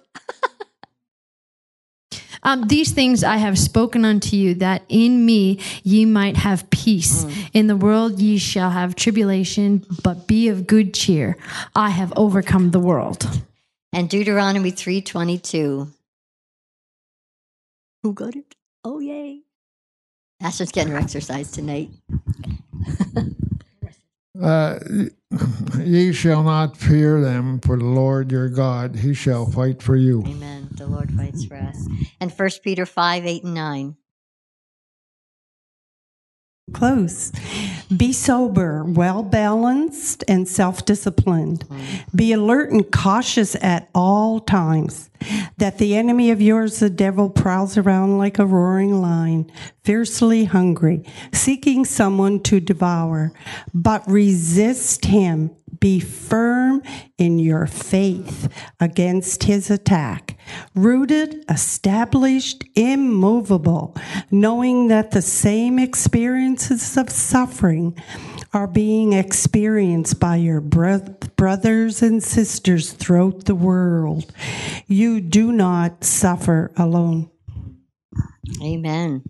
Um, 2.43 2.67
these 2.67 2.91
things 2.91 3.23
I 3.23 3.37
have 3.37 3.59
spoken 3.59 4.05
unto 4.05 4.35
you, 4.35 4.53
that 4.55 4.83
in 4.87 5.25
me 5.25 5.59
ye 5.83 6.05
might 6.05 6.37
have 6.37 6.69
peace. 6.69 7.25
Mm. 7.25 7.49
In 7.53 7.67
the 7.67 7.75
world 7.75 8.19
ye 8.19 8.37
shall 8.37 8.69
have 8.69 8.95
tribulation, 8.95 9.85
but 10.03 10.27
be 10.27 10.47
of 10.47 10.67
good 10.67 10.93
cheer. 10.93 11.37
I 11.75 11.89
have 11.89 12.13
overcome 12.15 12.71
the 12.71 12.79
world. 12.79 13.27
And 13.91 14.09
Deuteronomy 14.09 14.71
3.22. 14.71 15.91
Who 18.03 18.13
got 18.13 18.35
it? 18.35 18.55
Oh, 18.83 18.99
yay. 18.99 19.41
Ashley's 20.41 20.71
getting 20.71 20.93
her 20.93 20.99
exercise 20.99 21.51
tonight. 21.51 21.89
uh, 24.41 24.79
ye 25.79 26.13
shall 26.13 26.43
not 26.43 26.77
fear 26.77 27.19
them, 27.19 27.59
for 27.59 27.77
the 27.77 27.83
Lord 27.85 28.31
your 28.31 28.47
God, 28.47 28.95
he 28.97 29.13
shall 29.13 29.45
fight 29.45 29.81
for 29.81 29.97
you. 29.97 30.23
Amen. 30.25 30.69
The 30.71 30.87
Lord 30.87 31.11
fights 31.11 31.43
for 31.43 31.55
us. 31.55 31.87
And 32.21 32.33
First 32.33 32.63
Peter 32.63 32.85
5, 32.85 33.25
8, 33.25 33.43
and 33.43 33.53
9. 33.53 33.97
Close. 36.73 37.31
Be 37.95 38.13
sober, 38.13 38.83
well 38.83 39.23
balanced, 39.23 40.23
and 40.27 40.47
self 40.47 40.85
disciplined. 40.85 41.65
Be 42.13 42.33
alert 42.33 42.71
and 42.71 42.89
cautious 42.91 43.55
at 43.61 43.89
all 43.95 44.39
times. 44.39 45.09
That 45.57 45.79
the 45.79 45.95
enemy 45.95 46.29
of 46.29 46.39
yours, 46.39 46.79
the 46.79 46.89
devil, 46.89 47.29
prowls 47.29 47.77
around 47.77 48.17
like 48.19 48.37
a 48.37 48.45
roaring 48.45 49.01
lion, 49.01 49.51
fiercely 49.83 50.45
hungry, 50.45 51.03
seeking 51.33 51.83
someone 51.83 52.41
to 52.41 52.59
devour. 52.59 53.33
But 53.73 54.07
resist 54.07 55.05
him 55.05 55.49
be 55.79 55.99
firm 55.99 56.81
in 57.17 57.39
your 57.39 57.67
faith 57.67 58.51
against 58.79 59.43
his 59.43 59.69
attack, 59.69 60.37
rooted, 60.75 61.43
established, 61.49 62.63
immovable, 62.75 63.95
knowing 64.31 64.87
that 64.87 65.11
the 65.11 65.21
same 65.21 65.79
experiences 65.79 66.97
of 66.97 67.09
suffering 67.09 67.97
are 68.53 68.67
being 68.67 69.13
experienced 69.13 70.19
by 70.19 70.35
your 70.35 70.59
brothers 70.59 72.01
and 72.01 72.23
sisters 72.23 72.93
throughout 72.93 73.45
the 73.45 73.55
world. 73.55 74.33
You 74.87 75.21
do 75.21 75.51
not 75.51 76.03
suffer 76.03 76.71
alone. 76.75 77.29
Amen. 78.63 79.23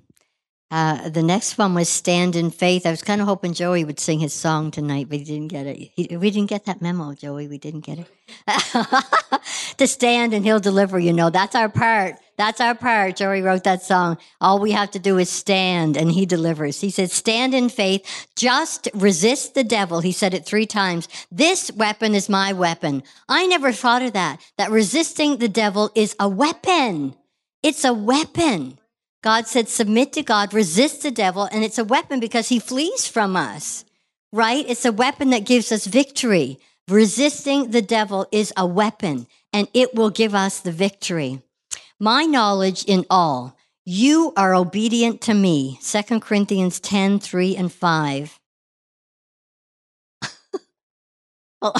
Uh, 0.72 1.10
the 1.10 1.24
next 1.24 1.58
one 1.58 1.74
was 1.74 1.90
Stand 1.90 2.36
in 2.36 2.52
Faith. 2.52 2.86
I 2.86 2.92
was 2.92 3.02
kind 3.02 3.22
of 3.22 3.28
hoping 3.28 3.54
Joey 3.54 3.84
would 3.84 4.00
sing 4.00 4.20
his 4.20 4.34
song 4.34 4.70
tonight, 4.70 5.08
but 5.10 5.18
he 5.18 5.24
didn't 5.24 5.48
get 5.48 5.66
it. 5.66 5.92
He, 5.96 6.16
we 6.16 6.30
didn't 6.30 6.50
get 6.50 6.66
that 6.66 6.80
memo, 6.80 7.14
Joey. 7.16 7.48
We 7.48 7.58
didn't 7.58 7.86
get 7.86 8.00
it. 8.00 8.08
to 9.78 9.88
stand 9.88 10.34
and 10.34 10.46
he'll 10.46 10.60
deliver, 10.60 11.00
you 11.00 11.12
know. 11.12 11.32
That's 11.32 11.56
our 11.56 11.70
part. 11.70 12.16
That's 12.38 12.62
our 12.62 12.76
prayer. 12.76 13.12
Joey 13.12 13.42
wrote 13.42 13.64
that 13.64 13.82
song. 13.82 14.18
All 14.40 14.60
we 14.60 14.72
have 14.72 14.92
to 14.92 15.00
do 15.00 15.18
is 15.18 15.30
stand 15.30 15.98
and 15.98 16.12
he 16.12 16.26
delivers. 16.26 16.80
He 16.80 16.92
said, 16.92 17.12
stand 17.12 17.54
in 17.54 17.70
faith. 17.70 18.28
Just 18.36 18.88
resist 18.94 19.56
the 19.56 19.64
devil. 19.64 20.02
He 20.02 20.12
said 20.12 20.34
it 20.34 20.46
three 20.46 20.66
times. 20.66 21.10
This 21.32 21.72
weapon 21.72 22.14
is 22.14 22.30
my 22.30 22.54
weapon. 22.54 23.04
I 23.28 23.48
never 23.48 23.72
thought 23.72 24.04
of 24.04 24.14
that, 24.14 24.40
that 24.58 24.72
resisting 24.72 25.38
the 25.38 25.50
devil 25.50 25.92
is 25.96 26.16
a 26.20 26.30
weapon. 26.30 27.16
It's 27.62 27.84
a 27.84 27.94
weapon. 27.94 28.79
God 29.22 29.48
said, 29.48 29.68
submit 29.68 30.14
to 30.14 30.24
God, 30.24 30.54
resist 30.54 31.04
the 31.04 31.12
devil, 31.12 31.44
and 31.52 31.64
it's 31.64 31.78
a 31.78 31.84
weapon 31.84 32.20
because 32.20 32.50
he 32.50 32.60
flees 32.60 33.08
from 33.08 33.36
us, 33.36 33.84
right? 34.32 34.66
It's 34.68 34.86
a 34.86 34.92
weapon 34.92 35.32
that 35.32 35.46
gives 35.46 35.72
us 35.72 35.86
victory. 35.86 36.60
Resisting 36.88 37.72
the 37.72 37.82
devil 37.82 38.26
is 38.32 38.54
a 38.58 38.66
weapon 38.66 39.28
and 39.54 39.68
it 39.74 39.94
will 39.94 40.10
give 40.10 40.34
us 40.34 40.60
the 40.60 40.72
victory. 40.72 41.42
My 42.00 42.24
knowledge 42.24 42.84
in 42.86 43.06
all, 43.10 43.58
you 43.86 44.34
are 44.38 44.56
obedient 44.56 45.22
to 45.22 45.34
me. 45.34 45.80
2 45.84 46.20
Corinthians 46.20 46.80
10, 46.80 47.20
3 47.20 47.56
and 47.56 47.72
5. 47.72 48.40
well, 51.62 51.76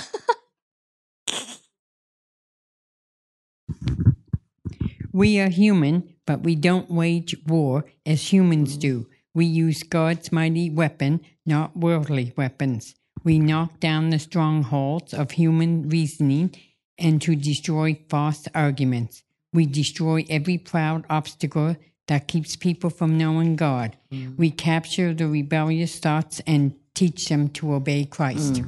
We 5.12 5.40
are 5.40 5.50
human, 5.50 6.16
but 6.30 6.44
we 6.44 6.54
don't 6.54 6.92
wage 6.92 7.36
war 7.48 7.86
as 8.06 8.32
humans 8.32 8.78
do. 8.78 9.08
We 9.34 9.46
use 9.48 9.82
God's 9.82 10.32
mighty 10.32 10.70
weapon, 10.70 11.22
not 11.44 11.76
worldly 11.76 12.34
weapons. 12.38 12.94
We 13.24 13.40
knock 13.40 13.80
down 13.80 14.12
the 14.12 14.20
strongholds 14.20 15.12
of 15.12 15.32
human 15.32 15.90
reasoning 15.90 16.56
and 17.00 17.20
to 17.24 17.36
destroy 17.36 18.00
false 18.10 18.48
arguments. 18.54 19.24
We 19.54 19.66
destroy 19.66 20.24
every 20.30 20.60
proud 20.60 21.04
obstacle 21.10 21.78
that 22.06 22.28
keeps 22.28 22.56
people 22.56 22.92
from 22.92 23.18
knowing 23.18 23.56
God. 23.56 23.98
We 24.38 24.52
capture 24.52 25.16
the 25.16 25.28
rebellious 25.28 25.98
thoughts 25.98 26.42
and 26.46 26.76
teach 26.94 27.28
them 27.28 27.50
to 27.58 27.74
obey 27.74 28.06
Christ. 28.06 28.62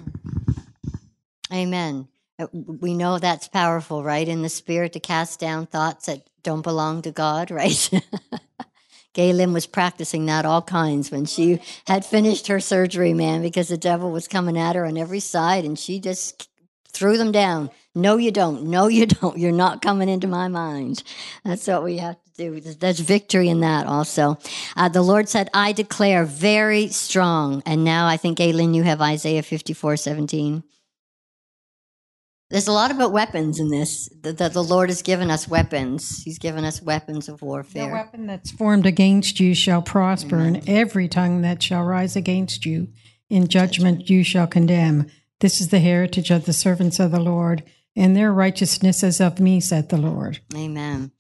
Amen. 1.53 2.07
Uh, 2.39 2.47
We 2.53 2.95
know 2.95 3.19
that's 3.19 3.47
powerful, 3.47 4.03
right? 4.03 4.27
In 4.27 4.41
the 4.41 4.49
spirit 4.49 4.93
to 4.93 4.99
cast 4.99 5.39
down 5.39 5.67
thoughts 5.67 6.07
that 6.07 6.27
don't 6.43 6.61
belong 6.61 7.01
to 7.03 7.11
God, 7.11 7.51
right? 7.51 7.89
Galen 9.13 9.51
was 9.51 9.65
practicing 9.65 10.25
that 10.27 10.45
all 10.45 10.61
kinds 10.61 11.11
when 11.11 11.25
she 11.25 11.59
had 11.85 12.05
finished 12.05 12.47
her 12.47 12.61
surgery, 12.61 13.13
man, 13.13 13.41
because 13.41 13.67
the 13.67 13.77
devil 13.77 14.09
was 14.09 14.27
coming 14.27 14.57
at 14.57 14.75
her 14.75 14.85
on 14.85 14.97
every 14.97 15.19
side 15.19 15.65
and 15.65 15.77
she 15.77 15.99
just 15.99 16.47
threw 16.93 17.17
them 17.17 17.31
down. 17.31 17.69
No, 17.93 18.15
you 18.15 18.31
don't. 18.31 18.63
No, 18.63 18.87
you 18.87 19.05
don't. 19.05 19.37
You're 19.37 19.51
not 19.51 19.81
coming 19.81 20.07
into 20.07 20.27
my 20.27 20.47
mind. 20.47 21.03
That's 21.43 21.67
what 21.67 21.83
we 21.83 21.97
have 21.97 22.17
to 22.23 22.31
do. 22.37 22.61
There's 22.61 22.99
victory 22.99 23.49
in 23.49 23.59
that 23.61 23.85
also. 23.85 24.37
Uh, 24.77 24.87
the 24.87 25.01
Lord 25.01 25.27
said, 25.27 25.49
I 25.53 25.73
declare 25.73 26.23
very 26.23 26.87
strong. 26.87 27.61
And 27.65 27.83
now 27.83 28.07
I 28.07 28.15
think, 28.15 28.37
Galen, 28.37 28.73
you 28.73 28.83
have 28.83 29.01
Isaiah 29.01 29.43
54 29.43 29.97
17. 29.97 30.63
There's 32.51 32.67
a 32.67 32.73
lot 32.73 32.91
about 32.91 33.13
weapons 33.13 33.59
in 33.59 33.69
this. 33.69 34.09
That 34.23 34.37
that 34.39 34.51
the 34.51 34.63
Lord 34.63 34.89
has 34.89 35.01
given 35.01 35.31
us 35.31 35.47
weapons. 35.47 36.21
He's 36.23 36.37
given 36.37 36.65
us 36.65 36.81
weapons 36.81 37.29
of 37.29 37.41
warfare. 37.41 37.87
The 37.87 37.93
weapon 37.93 38.27
that's 38.27 38.51
formed 38.51 38.85
against 38.85 39.39
you 39.39 39.55
shall 39.55 39.81
prosper, 39.81 40.37
and 40.37 40.67
every 40.67 41.07
tongue 41.07 41.41
that 41.43 41.63
shall 41.63 41.83
rise 41.83 42.17
against 42.17 42.65
you 42.65 42.89
in 43.29 43.47
judgment 43.47 44.09
you 44.09 44.23
shall 44.23 44.47
condemn. 44.47 45.07
This 45.39 45.61
is 45.61 45.69
the 45.69 45.79
heritage 45.79 46.29
of 46.29 46.45
the 46.45 46.53
servants 46.53 46.99
of 46.99 47.11
the 47.11 47.19
Lord, 47.21 47.63
and 47.95 48.15
their 48.15 48.33
righteousness 48.33 49.01
is 49.01 49.21
of 49.21 49.39
me, 49.39 49.61
said 49.61 49.87
the 49.87 49.97
Lord. 49.97 50.39
Amen. 50.53 51.11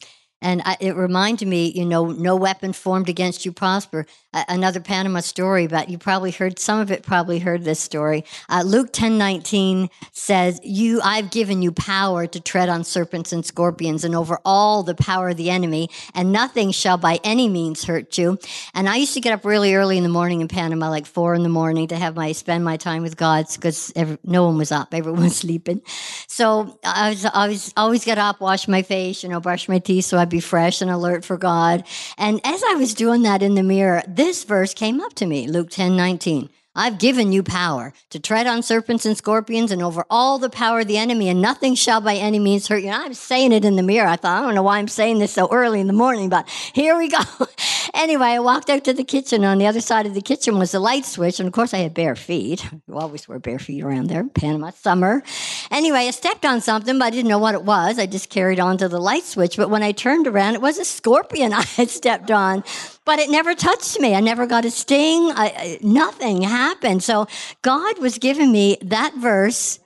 And 0.41 0.61
I, 0.65 0.77
it 0.79 0.95
reminded 0.95 1.47
me, 1.47 1.71
you 1.71 1.85
know, 1.85 2.07
no 2.07 2.35
weapon 2.35 2.73
formed 2.73 3.09
against 3.09 3.45
you 3.45 3.51
prosper. 3.51 4.05
Another 4.33 4.79
Panama 4.79 5.19
story, 5.19 5.67
but 5.67 5.89
you 5.89 5.97
probably 5.97 6.31
heard 6.31 6.57
some 6.57 6.79
of 6.79 6.89
it. 6.89 7.03
Probably 7.03 7.39
heard 7.39 7.65
this 7.65 7.81
story. 7.81 8.23
Uh, 8.47 8.63
Luke 8.65 8.93
ten 8.93 9.17
nineteen 9.17 9.89
says, 10.13 10.59
"You, 10.63 11.01
I've 11.03 11.31
given 11.31 11.61
you 11.61 11.73
power 11.73 12.25
to 12.27 12.39
tread 12.39 12.69
on 12.69 12.85
serpents 12.85 13.33
and 13.33 13.45
scorpions, 13.45 14.05
and 14.05 14.15
over 14.15 14.39
all 14.45 14.83
the 14.83 14.95
power 14.95 15.29
of 15.29 15.37
the 15.37 15.49
enemy, 15.49 15.89
and 16.15 16.31
nothing 16.31 16.71
shall 16.71 16.97
by 16.97 17.19
any 17.25 17.49
means 17.49 17.83
hurt 17.83 18.17
you." 18.17 18.39
And 18.73 18.87
I 18.87 18.95
used 18.95 19.13
to 19.15 19.19
get 19.19 19.33
up 19.33 19.43
really 19.43 19.75
early 19.75 19.97
in 19.97 20.03
the 20.03 20.09
morning 20.09 20.39
in 20.39 20.47
Panama, 20.47 20.89
like 20.89 21.05
four 21.05 21.35
in 21.35 21.43
the 21.43 21.49
morning, 21.49 21.89
to 21.89 21.97
have 21.97 22.15
my 22.15 22.31
spend 22.31 22.63
my 22.63 22.77
time 22.77 23.03
with 23.03 23.17
God 23.17 23.47
because 23.53 23.91
no 24.23 24.45
one 24.45 24.57
was 24.57 24.71
up, 24.71 24.93
everyone 24.93 25.23
was 25.23 25.35
sleeping. 25.35 25.81
So 26.27 26.79
I 26.85 27.09
was, 27.09 27.25
I 27.25 27.47
was 27.49 27.73
always 27.75 28.05
get 28.05 28.17
up, 28.17 28.39
wash 28.39 28.69
my 28.69 28.81
face, 28.81 29.23
you 29.23 29.29
know, 29.29 29.41
brush 29.41 29.67
my 29.67 29.79
teeth 29.79 30.05
so 30.05 30.17
I'd 30.17 30.29
be 30.31 30.39
fresh 30.39 30.81
and 30.81 30.89
alert 30.89 31.23
for 31.23 31.37
God. 31.37 31.83
And 32.17 32.41
as 32.43 32.63
I 32.63 32.75
was 32.75 32.95
doing 32.95 33.21
that 33.21 33.43
in 33.43 33.55
the 33.55 33.63
mirror, 33.63 34.01
this 34.07 34.43
verse 34.43 34.73
came 34.73 34.99
up 34.99 35.13
to 35.15 35.27
me, 35.27 35.47
Luke 35.47 35.69
10 35.69 35.95
19. 35.95 36.49
I've 36.73 36.99
given 36.99 37.33
you 37.33 37.43
power 37.43 37.91
to 38.11 38.19
tread 38.19 38.47
on 38.47 38.63
serpents 38.63 39.05
and 39.05 39.17
scorpions 39.17 39.71
and 39.71 39.81
over 39.81 40.05
all 40.09 40.39
the 40.39 40.49
power 40.49 40.79
of 40.79 40.87
the 40.87 40.97
enemy, 40.97 41.27
and 41.27 41.41
nothing 41.41 41.75
shall 41.75 41.99
by 41.99 42.15
any 42.15 42.39
means 42.39 42.67
hurt 42.69 42.81
you. 42.81 42.89
And 42.89 42.95
I'm 42.95 43.13
saying 43.13 43.51
it 43.51 43.65
in 43.65 43.75
the 43.75 43.83
mirror. 43.83 44.07
I 44.07 44.15
thought, 44.15 44.41
I 44.41 44.45
don't 44.45 44.55
know 44.55 44.63
why 44.63 44.77
I'm 44.77 44.87
saying 44.87 45.19
this 45.19 45.33
so 45.33 45.49
early 45.51 45.81
in 45.81 45.87
the 45.87 45.93
morning, 45.93 46.29
but 46.29 46.47
here 46.73 46.97
we 46.97 47.09
go. 47.09 47.19
anyway, 47.93 48.27
I 48.27 48.39
walked 48.39 48.69
out 48.69 48.85
to 48.85 48.93
the 48.93 49.03
kitchen. 49.03 49.43
On 49.43 49.57
the 49.57 49.67
other 49.67 49.81
side 49.81 50.05
of 50.05 50.13
the 50.13 50.21
kitchen 50.21 50.57
was 50.57 50.71
the 50.71 50.79
light 50.79 51.03
switch. 51.03 51.41
And 51.41 51.47
of 51.47 51.53
course, 51.53 51.73
I 51.73 51.79
had 51.79 51.93
bare 51.93 52.15
feet. 52.15 52.65
You 52.87 52.97
always 52.97 53.27
wear 53.27 53.39
bare 53.39 53.59
feet 53.59 53.83
around 53.83 54.07
there, 54.07 54.25
Panama 54.25 54.71
summer. 54.71 55.23
Anyway, 55.69 55.99
I 55.99 56.11
stepped 56.11 56.45
on 56.45 56.59
something, 56.59 56.97
but 56.99 57.05
I 57.05 57.09
didn't 57.09 57.29
know 57.29 57.37
what 57.37 57.55
it 57.55 57.63
was. 57.63 57.99
I 57.99 58.05
just 58.05 58.29
carried 58.29 58.59
on 58.59 58.77
to 58.79 58.89
the 58.89 58.99
light 58.99 59.23
switch. 59.23 59.55
But 59.55 59.69
when 59.69 59.83
I 59.83 59.93
turned 59.93 60.27
around, 60.27 60.55
it 60.55 60.61
was 60.61 60.77
a 60.77 60.83
scorpion 60.83 61.53
I 61.53 61.61
had 61.61 61.89
stepped 61.89 62.31
on 62.31 62.63
but 63.11 63.19
it 63.19 63.29
never 63.29 63.53
touched 63.53 63.99
me. 63.99 64.15
I 64.15 64.21
never 64.21 64.45
got 64.45 64.63
a 64.63 64.71
sting. 64.71 65.33
I, 65.35 65.79
nothing 65.81 66.43
happened. 66.43 67.03
So 67.03 67.27
God 67.61 67.99
was 67.99 68.17
giving 68.17 68.53
me 68.53 68.77
that 68.83 69.13
verse 69.15 69.81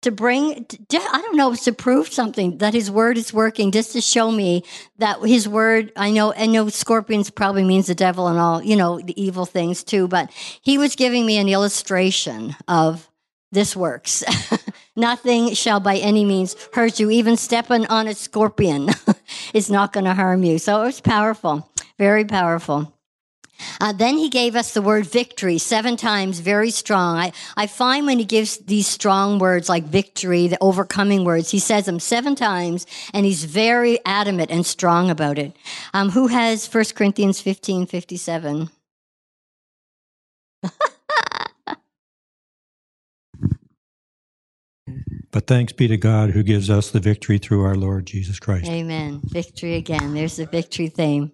to 0.00 0.10
bring, 0.10 0.64
I 0.90 1.20
don't 1.20 1.36
know, 1.36 1.54
to 1.54 1.72
prove 1.74 2.10
something 2.10 2.56
that 2.56 2.72
His 2.72 2.90
word 2.90 3.18
is 3.18 3.34
working, 3.34 3.70
just 3.70 3.92
to 3.92 4.00
show 4.00 4.30
me 4.30 4.64
that 4.96 5.20
His 5.20 5.46
word. 5.46 5.92
I 5.94 6.10
know, 6.10 6.32
I 6.32 6.46
know, 6.46 6.70
scorpions 6.70 7.28
probably 7.28 7.64
means 7.64 7.88
the 7.88 7.94
devil 7.94 8.28
and 8.28 8.38
all, 8.38 8.62
you 8.62 8.76
know, 8.76 8.98
the 8.98 9.22
evil 9.22 9.44
things 9.44 9.84
too. 9.84 10.08
But 10.08 10.30
He 10.62 10.78
was 10.78 10.96
giving 10.96 11.26
me 11.26 11.36
an 11.36 11.50
illustration 11.50 12.56
of 12.66 13.10
this 13.52 13.76
works. 13.76 14.24
Nothing 14.96 15.52
shall 15.52 15.80
by 15.80 15.96
any 15.98 16.24
means 16.24 16.56
hurt 16.72 16.98
you. 16.98 17.10
Even 17.10 17.36
stepping 17.36 17.84
on 17.86 18.08
a 18.08 18.14
scorpion 18.14 18.88
is 19.54 19.70
not 19.70 19.92
going 19.92 20.04
to 20.04 20.14
harm 20.14 20.44
you. 20.44 20.58
So 20.58 20.80
it 20.82 20.86
was 20.86 21.00
powerful. 21.02 21.69
Very 22.00 22.24
powerful. 22.24 22.96
Uh, 23.78 23.92
then 23.92 24.16
he 24.16 24.30
gave 24.30 24.56
us 24.56 24.72
the 24.72 24.80
word 24.80 25.04
victory 25.04 25.58
seven 25.58 25.98
times, 25.98 26.40
very 26.40 26.70
strong. 26.70 27.18
I, 27.18 27.32
I 27.58 27.66
find 27.66 28.06
when 28.06 28.18
he 28.18 28.24
gives 28.24 28.56
these 28.56 28.86
strong 28.86 29.38
words 29.38 29.68
like 29.68 29.84
victory, 29.84 30.48
the 30.48 30.56
overcoming 30.62 31.26
words, 31.26 31.50
he 31.50 31.58
says 31.58 31.84
them 31.84 32.00
seven 32.00 32.34
times 32.34 32.86
and 33.12 33.26
he's 33.26 33.44
very 33.44 33.98
adamant 34.06 34.50
and 34.50 34.64
strong 34.64 35.10
about 35.10 35.38
it. 35.38 35.54
Um, 35.92 36.08
who 36.08 36.28
has 36.28 36.72
1 36.72 36.84
Corinthians 36.96 37.42
15 37.42 37.84
57? 37.84 38.70
But 45.32 45.46
thanks 45.46 45.72
be 45.72 45.86
to 45.86 45.96
God 45.96 46.30
who 46.30 46.42
gives 46.42 46.68
us 46.68 46.90
the 46.90 46.98
victory 46.98 47.38
through 47.38 47.64
our 47.64 47.76
Lord 47.76 48.04
Jesus 48.04 48.40
Christ. 48.40 48.68
Amen. 48.68 49.20
Victory 49.22 49.76
again. 49.76 50.12
There's 50.12 50.34
the 50.34 50.46
victory 50.46 50.88
theme. 50.88 51.30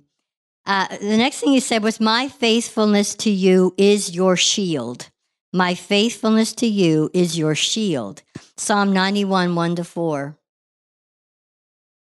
Uh, 0.67 0.89
the 0.99 1.17
next 1.17 1.41
thing 1.41 1.53
he 1.53 1.61
said 1.61 1.83
was, 1.83 2.01
My 2.01 2.29
faithfulness 2.29 3.15
to 3.17 3.31
you 3.31 3.75
is 3.79 4.15
your 4.15 4.37
shield. 4.37 5.11
My 5.53 5.75
faithfulness 5.75 6.53
to 6.55 6.67
you 6.67 7.11
is 7.15 7.39
your 7.39 7.55
shield. 7.55 8.23
Psalm 8.57 8.93
91, 8.93 9.55
1 9.55 9.77
to 9.77 9.85
4. 9.85 10.37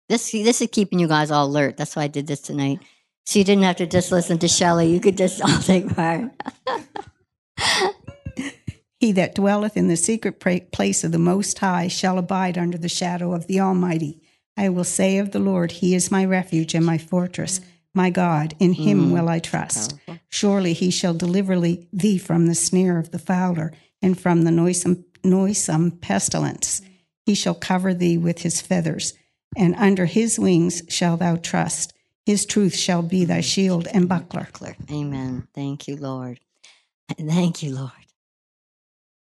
This, 0.08 0.32
this 0.32 0.60
is 0.60 0.68
keeping 0.72 0.98
you 0.98 1.06
guys 1.06 1.30
all 1.30 1.46
alert. 1.46 1.76
That's 1.76 1.94
why 1.94 2.02
I 2.02 2.08
did 2.08 2.26
this 2.26 2.40
tonight. 2.40 2.80
So 3.26 3.38
you 3.38 3.44
didn't 3.44 3.62
have 3.62 3.76
to 3.76 3.86
just 3.86 4.10
listen 4.10 4.38
to 4.40 4.48
Shelley. 4.48 4.92
You 4.92 4.98
could 5.00 5.16
just 5.16 5.40
all 5.44 5.60
take 5.60 5.94
part. 5.94 6.32
He 9.00 9.12
that 9.12 9.34
dwelleth 9.34 9.78
in 9.78 9.88
the 9.88 9.96
secret 9.96 10.40
place 10.40 11.04
of 11.04 11.12
the 11.12 11.18
Most 11.18 11.58
High 11.58 11.88
shall 11.88 12.18
abide 12.18 12.58
under 12.58 12.76
the 12.76 12.88
shadow 12.88 13.32
of 13.32 13.46
the 13.46 13.58
Almighty. 13.58 14.20
I 14.58 14.68
will 14.68 14.84
say 14.84 15.16
of 15.16 15.30
the 15.30 15.38
Lord, 15.38 15.72
He 15.72 15.94
is 15.94 16.10
my 16.10 16.22
refuge 16.22 16.74
and 16.74 16.84
my 16.84 16.98
fortress, 16.98 17.62
my 17.94 18.10
God, 18.10 18.54
in 18.58 18.72
Him 18.72 19.08
mm. 19.08 19.12
will 19.12 19.28
I 19.28 19.38
trust. 19.38 19.94
Surely 20.28 20.72
He 20.72 20.90
shall 20.90 21.14
deliver 21.14 21.58
thee 21.58 22.18
from 22.18 22.46
the 22.46 22.54
snare 22.54 22.98
of 22.98 23.10
the 23.10 23.18
fowler 23.18 23.72
and 24.00 24.18
from 24.18 24.42
the 24.42 24.50
noisome, 24.50 25.04
noisome 25.24 25.92
pestilence. 25.92 26.82
He 27.26 27.34
shall 27.34 27.54
cover 27.54 27.92
thee 27.94 28.16
with 28.16 28.42
His 28.42 28.60
feathers, 28.60 29.14
and 29.56 29.74
under 29.76 30.06
His 30.06 30.38
wings 30.38 30.82
shall 30.88 31.16
thou 31.16 31.36
trust. 31.36 31.92
His 32.26 32.46
truth 32.46 32.76
shall 32.76 33.02
be 33.02 33.24
thy 33.24 33.40
shield 33.40 33.88
and 33.88 34.08
buckler. 34.08 34.48
Amen. 34.90 35.48
Thank 35.54 35.88
you, 35.88 35.96
Lord. 35.96 36.38
Thank 37.18 37.62
you, 37.62 37.74
Lord. 37.74 37.92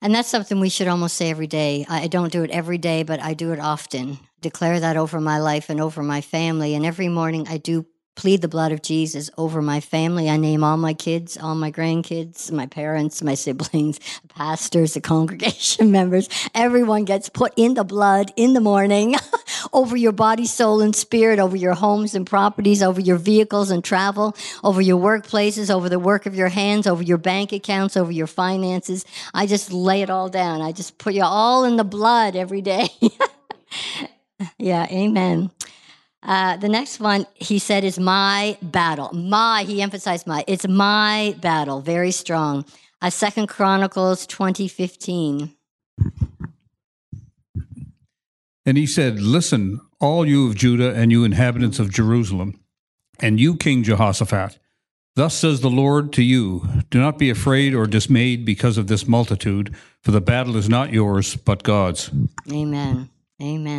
And 0.00 0.14
that's 0.14 0.28
something 0.28 0.60
we 0.60 0.68
should 0.68 0.88
almost 0.88 1.16
say 1.16 1.30
every 1.30 1.48
day. 1.48 1.84
I 1.88 2.06
don't 2.06 2.32
do 2.32 2.44
it 2.44 2.50
every 2.50 2.78
day, 2.78 3.02
but 3.02 3.20
I 3.20 3.34
do 3.34 3.52
it 3.52 3.58
often. 3.58 4.18
declare 4.40 4.78
that 4.78 4.96
over 4.96 5.20
my 5.20 5.38
life 5.38 5.70
and 5.70 5.80
over 5.80 6.02
my 6.02 6.20
family. 6.20 6.74
And 6.74 6.86
every 6.86 7.08
morning 7.08 7.48
I 7.48 7.58
do 7.58 7.84
plead 8.18 8.42
the 8.42 8.48
blood 8.48 8.72
of 8.72 8.82
Jesus 8.82 9.30
over 9.38 9.62
my 9.62 9.78
family. 9.78 10.28
I 10.28 10.36
name 10.36 10.64
all 10.64 10.76
my 10.76 10.92
kids, 10.92 11.38
all 11.38 11.54
my 11.54 11.70
grandkids, 11.70 12.50
my 12.50 12.66
parents, 12.66 13.22
my 13.22 13.34
siblings, 13.46 14.00
the 14.22 14.28
pastors, 14.34 14.94
the 14.94 15.00
congregation 15.00 15.92
members. 15.98 16.28
Everyone 16.52 17.04
gets 17.04 17.28
put 17.28 17.52
in 17.56 17.74
the 17.74 17.84
blood 17.84 18.32
in 18.34 18.54
the 18.54 18.60
morning 18.60 19.14
over 19.72 19.96
your 19.96 20.10
body, 20.10 20.46
soul, 20.46 20.80
and 20.80 20.96
spirit, 20.96 21.38
over 21.38 21.56
your 21.56 21.74
homes 21.74 22.16
and 22.16 22.26
properties, 22.26 22.82
over 22.82 23.00
your 23.00 23.18
vehicles 23.18 23.70
and 23.70 23.84
travel, 23.84 24.36
over 24.64 24.80
your 24.80 25.00
workplaces, 25.00 25.72
over 25.72 25.88
the 25.88 26.00
work 26.00 26.26
of 26.26 26.34
your 26.34 26.48
hands, 26.48 26.88
over 26.88 27.04
your 27.04 27.18
bank 27.18 27.52
accounts, 27.52 27.96
over 27.96 28.10
your 28.10 28.26
finances. 28.26 29.04
I 29.32 29.46
just 29.46 29.72
lay 29.72 30.02
it 30.02 30.10
all 30.10 30.28
down. 30.28 30.60
I 30.60 30.72
just 30.72 30.98
put 30.98 31.14
you 31.14 31.22
all 31.22 31.64
in 31.64 31.76
the 31.76 31.84
blood 31.84 32.34
every 32.34 32.62
day. 32.62 32.88
yeah, 34.58 34.88
amen. 34.90 35.52
Uh, 36.22 36.56
the 36.56 36.68
next 36.68 37.00
one 37.00 37.26
he 37.34 37.58
said 37.58 37.84
is 37.84 37.98
my 37.98 38.58
battle. 38.60 39.10
My, 39.12 39.62
he 39.62 39.80
emphasized 39.80 40.26
my. 40.26 40.44
It's 40.46 40.66
my 40.66 41.36
battle. 41.40 41.80
Very 41.80 42.10
strong. 42.10 42.64
Uh, 43.00 43.10
Second 43.10 43.46
Chronicles 43.46 44.26
twenty 44.26 44.66
fifteen. 44.68 45.54
And 48.66 48.76
he 48.76 48.86
said, 48.86 49.20
Listen, 49.20 49.80
all 50.00 50.26
you 50.26 50.46
of 50.46 50.54
Judah 50.54 50.92
and 50.94 51.10
you 51.10 51.24
inhabitants 51.24 51.78
of 51.78 51.90
Jerusalem, 51.90 52.60
and 53.18 53.40
you, 53.40 53.56
King 53.56 53.82
Jehoshaphat, 53.82 54.58
thus 55.16 55.34
says 55.34 55.60
the 55.60 55.70
Lord 55.70 56.12
to 56.14 56.22
you 56.22 56.68
Do 56.90 57.00
not 57.00 57.16
be 57.16 57.30
afraid 57.30 57.74
or 57.74 57.86
dismayed 57.86 58.44
because 58.44 58.76
of 58.76 58.88
this 58.88 59.08
multitude, 59.08 59.74
for 60.02 60.10
the 60.10 60.20
battle 60.20 60.56
is 60.56 60.68
not 60.68 60.92
yours, 60.92 61.36
but 61.36 61.62
God's. 61.62 62.10
Amen. 62.52 63.08
Amen. 63.40 63.77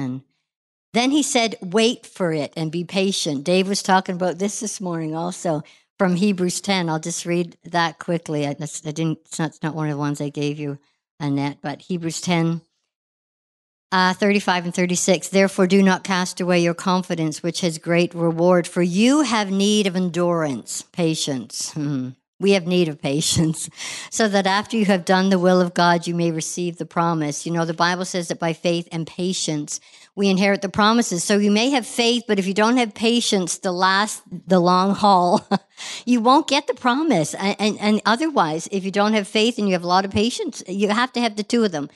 Then 1.00 1.12
he 1.12 1.24
said, 1.24 1.56
Wait 1.62 2.06
for 2.06 2.34
it 2.34 2.52
and 2.58 2.74
be 2.74 2.84
patient. 2.84 3.46
Dave 3.46 3.70
was 3.70 3.82
talking 3.82 4.16
about 4.16 4.38
this 4.38 4.60
this 4.60 4.82
morning 4.82 5.16
also 5.16 5.64
from 5.98 6.18
Hebrews 6.18 6.60
10. 6.60 6.90
I'll 6.90 7.00
just 7.00 7.26
read 7.26 7.56
that 7.64 8.00
quickly. 8.00 8.46
I, 8.46 8.50
I 8.50 8.92
didn't, 8.92 9.20
it's 9.24 9.40
not, 9.40 9.52
it's 9.52 9.64
not 9.64 9.76
one 9.76 9.88
of 9.88 9.94
the 9.94 9.98
ones 9.98 10.20
I 10.20 10.28
gave 10.28 10.60
you, 10.60 10.78
Annette, 11.18 11.60
but 11.62 11.84
Hebrews 11.84 12.20
10, 12.20 12.60
uh, 13.94 14.14
35 14.14 14.66
and 14.66 14.76
36. 14.76 15.30
Therefore, 15.30 15.68
do 15.68 15.82
not 15.82 16.04
cast 16.04 16.42
away 16.42 16.60
your 16.60 16.74
confidence, 16.74 17.42
which 17.42 17.62
has 17.62 17.78
great 17.78 18.14
reward, 18.14 18.68
for 18.68 18.82
you 18.82 19.22
have 19.22 19.50
need 19.50 19.88
of 19.88 19.96
endurance, 19.96 20.82
patience. 20.82 21.72
Hmm. 21.72 22.10
We 22.40 22.52
have 22.52 22.66
need 22.66 22.88
of 22.88 23.02
patience, 23.02 23.70
so 24.10 24.28
that 24.30 24.48
after 24.48 24.78
you 24.78 24.86
have 24.86 25.06
done 25.06 25.30
the 25.30 25.40
will 25.40 25.60
of 25.60 25.74
God, 25.74 26.08
you 26.08 26.16
may 26.16 26.32
receive 26.32 26.78
the 26.78 26.86
promise. 26.86 27.46
You 27.46 27.52
know, 27.52 27.66
the 27.66 27.74
Bible 27.74 28.06
says 28.06 28.30
that 28.30 28.40
by 28.40 28.54
faith 28.54 28.88
and 28.92 29.06
patience, 29.06 29.82
we 30.16 30.30
inherit 30.30 30.62
the 30.62 30.70
promises. 30.70 31.24
So 31.24 31.38
you 31.38 31.52
may 31.52 31.70
have 31.72 31.86
faith, 31.86 32.24
but 32.28 32.40
if 32.40 32.48
you 32.48 32.54
don't 32.54 32.78
have 32.78 32.94
patience 32.94 33.58
to 33.60 33.72
last 33.72 34.24
the 34.48 34.60
long 34.60 34.96
haul, 34.96 35.48
you 36.06 36.22
won't 36.22 36.48
get 36.48 36.68
the 36.68 36.74
promise. 36.74 37.34
And, 37.34 37.56
and, 37.60 37.80
and 37.80 38.02
otherwise, 38.06 38.68
if 38.72 38.84
you 38.84 38.92
don't 38.92 39.14
have 39.14 39.28
faith 39.28 39.58
and 39.58 39.68
you 39.68 39.74
have 39.74 39.84
a 39.84 39.88
lot 39.88 40.06
of 40.06 40.12
patience, 40.12 40.64
you 40.68 40.90
have 40.90 41.14
to 41.14 41.22
have 41.22 41.36
the 41.36 41.44
two 41.44 41.64
of 41.64 41.72
them 41.72 41.90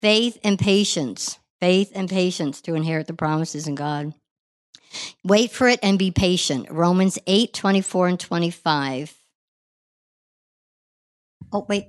faith 0.00 0.38
and 0.42 0.58
patience. 0.58 1.38
Faith 1.60 1.92
and 1.94 2.08
patience 2.08 2.62
to 2.62 2.74
inherit 2.74 3.06
the 3.06 3.12
promises 3.12 3.68
in 3.68 3.74
God. 3.74 4.14
Wait 5.22 5.50
for 5.50 5.68
it 5.68 5.78
and 5.82 5.98
be 5.98 6.10
patient. 6.10 6.66
Romans 6.70 7.18
8 7.26 7.52
24 7.52 8.08
and 8.08 8.20
25. 8.20 9.19
Oh, 11.52 11.66
wait. 11.68 11.88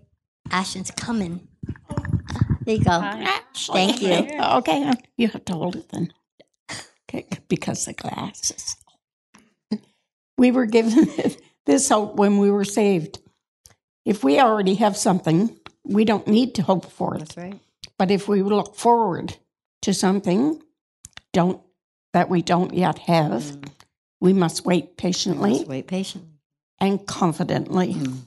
Ashton's 0.50 0.92
coming. 0.92 1.48
There 2.66 2.76
you 2.76 2.84
go. 2.84 3.02
Thank 3.56 4.02
you. 4.02 4.14
Okay, 4.40 4.84
uh, 4.84 4.94
you 5.18 5.28
have 5.30 5.46
to 5.46 5.54
hold 5.54 5.76
it 5.76 5.90
then. 5.90 6.14
Okay, 7.10 7.28
because 7.48 7.86
the 7.86 7.94
glasses. 7.94 8.76
We 10.38 10.52
were 10.52 10.66
given 10.66 11.08
this 11.66 11.90
hope 11.90 12.16
when 12.16 12.38
we 12.38 12.50
were 12.50 12.66
saved. 12.66 13.20
If 14.06 14.24
we 14.24 14.40
already 14.40 14.76
have 14.76 14.98
something, 14.98 15.60
we 15.84 16.06
don't 16.06 16.28
need 16.28 16.56
to 16.56 16.64
hope 16.64 16.92
for 16.92 17.16
it. 17.16 17.20
That's 17.20 17.38
right. 17.38 17.60
But 17.98 18.12
if 18.12 18.28
we 18.28 18.42
look 18.42 18.76
forward 18.76 19.38
to 19.84 19.94
something 19.94 20.62
don't 21.34 21.62
that 22.14 22.30
we 22.30 22.42
don't 22.42 22.74
yet 22.74 22.98
have, 23.00 23.44
mm. 23.44 23.70
we 24.20 24.34
must 24.34 24.66
wait 24.66 24.98
patiently 24.98 25.54
Let's 25.54 25.66
wait 25.66 25.88
patiently. 25.88 26.30
and 26.80 27.06
confidently. 27.06 27.94
Mm. 27.94 28.18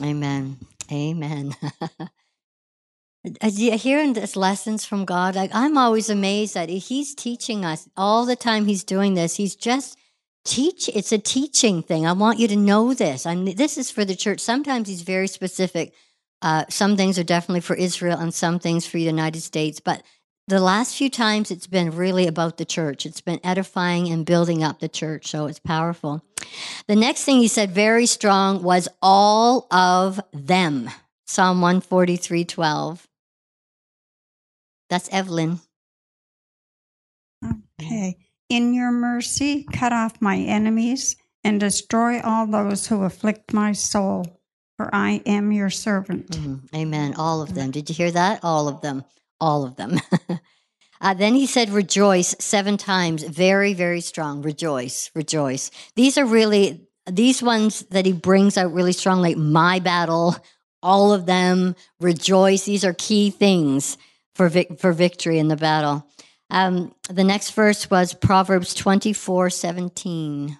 Amen. 0.00 0.58
Amen. 0.90 1.54
Hearing 3.42 4.14
this 4.14 4.34
lessons 4.34 4.84
from 4.84 5.04
God, 5.04 5.36
like 5.36 5.50
I'm 5.54 5.78
always 5.78 6.10
amazed 6.10 6.54
that 6.54 6.68
He's 6.68 7.14
teaching 7.14 7.64
us 7.64 7.88
all 7.96 8.26
the 8.26 8.34
time. 8.34 8.66
He's 8.66 8.82
doing 8.82 9.14
this. 9.14 9.36
He's 9.36 9.54
just 9.54 9.96
teach. 10.44 10.88
It's 10.88 11.12
a 11.12 11.18
teaching 11.18 11.82
thing. 11.82 12.04
I 12.04 12.12
want 12.12 12.40
you 12.40 12.48
to 12.48 12.56
know 12.56 12.94
this. 12.94 13.24
And 13.24 13.46
this 13.46 13.78
is 13.78 13.90
for 13.92 14.04
the 14.04 14.16
church. 14.16 14.40
Sometimes 14.40 14.88
He's 14.88 15.02
very 15.02 15.28
specific. 15.28 15.94
Uh, 16.40 16.64
some 16.68 16.96
things 16.96 17.16
are 17.18 17.24
definitely 17.24 17.60
for 17.60 17.76
Israel, 17.76 18.18
and 18.18 18.34
some 18.34 18.58
things 18.58 18.86
for 18.86 18.96
the 18.96 19.04
United 19.04 19.42
States. 19.42 19.78
But 19.78 20.02
the 20.48 20.60
last 20.60 20.96
few 20.96 21.08
times, 21.08 21.50
it's 21.50 21.66
been 21.66 21.90
really 21.90 22.26
about 22.26 22.56
the 22.56 22.64
church. 22.64 23.06
It's 23.06 23.20
been 23.20 23.40
edifying 23.44 24.08
and 24.08 24.26
building 24.26 24.62
up 24.62 24.80
the 24.80 24.88
church. 24.88 25.28
So 25.28 25.46
it's 25.46 25.60
powerful. 25.60 26.22
The 26.88 26.96
next 26.96 27.24
thing 27.24 27.38
he 27.38 27.48
said, 27.48 27.70
very 27.70 28.06
strong, 28.06 28.62
was 28.62 28.88
all 29.00 29.66
of 29.70 30.20
them. 30.32 30.90
Psalm 31.26 31.60
143 31.60 32.44
12. 32.44 33.08
That's 34.90 35.08
Evelyn. 35.10 35.60
Okay. 37.80 38.18
In 38.48 38.74
your 38.74 38.90
mercy, 38.90 39.64
cut 39.72 39.92
off 39.92 40.20
my 40.20 40.36
enemies 40.36 41.16
and 41.44 41.58
destroy 41.58 42.20
all 42.20 42.46
those 42.46 42.86
who 42.86 43.02
afflict 43.04 43.54
my 43.54 43.72
soul, 43.72 44.40
for 44.76 44.94
I 44.94 45.22
am 45.24 45.52
your 45.52 45.70
servant. 45.70 46.30
Mhm. 46.32 46.74
Amen. 46.74 47.14
All 47.14 47.40
of 47.40 47.54
them. 47.54 47.70
Did 47.70 47.88
you 47.88 47.94
hear 47.94 48.10
that? 48.10 48.40
All 48.44 48.68
of 48.68 48.82
them. 48.82 49.04
All 49.42 49.64
of 49.64 49.74
them. 49.74 49.98
uh, 51.00 51.14
then 51.14 51.34
he 51.34 51.46
said, 51.46 51.70
rejoice 51.70 52.36
seven 52.38 52.76
times. 52.76 53.24
Very, 53.24 53.74
very 53.74 54.00
strong. 54.00 54.40
Rejoice, 54.40 55.10
rejoice. 55.16 55.72
These 55.96 56.16
are 56.16 56.24
really, 56.24 56.86
these 57.10 57.42
ones 57.42 57.80
that 57.90 58.06
he 58.06 58.12
brings 58.12 58.56
out 58.56 58.72
really 58.72 58.92
strong, 58.92 59.20
like 59.20 59.36
my 59.36 59.80
battle, 59.80 60.36
all 60.80 61.12
of 61.12 61.26
them, 61.26 61.74
rejoice. 61.98 62.66
These 62.66 62.84
are 62.84 62.94
key 62.94 63.30
things 63.30 63.98
for, 64.36 64.48
vic- 64.48 64.78
for 64.78 64.92
victory 64.92 65.40
in 65.40 65.48
the 65.48 65.56
battle. 65.56 66.06
Um, 66.48 66.94
the 67.10 67.24
next 67.24 67.50
verse 67.50 67.90
was 67.90 68.14
Proverbs 68.14 68.74
24 68.74 69.50
17. 69.50 70.56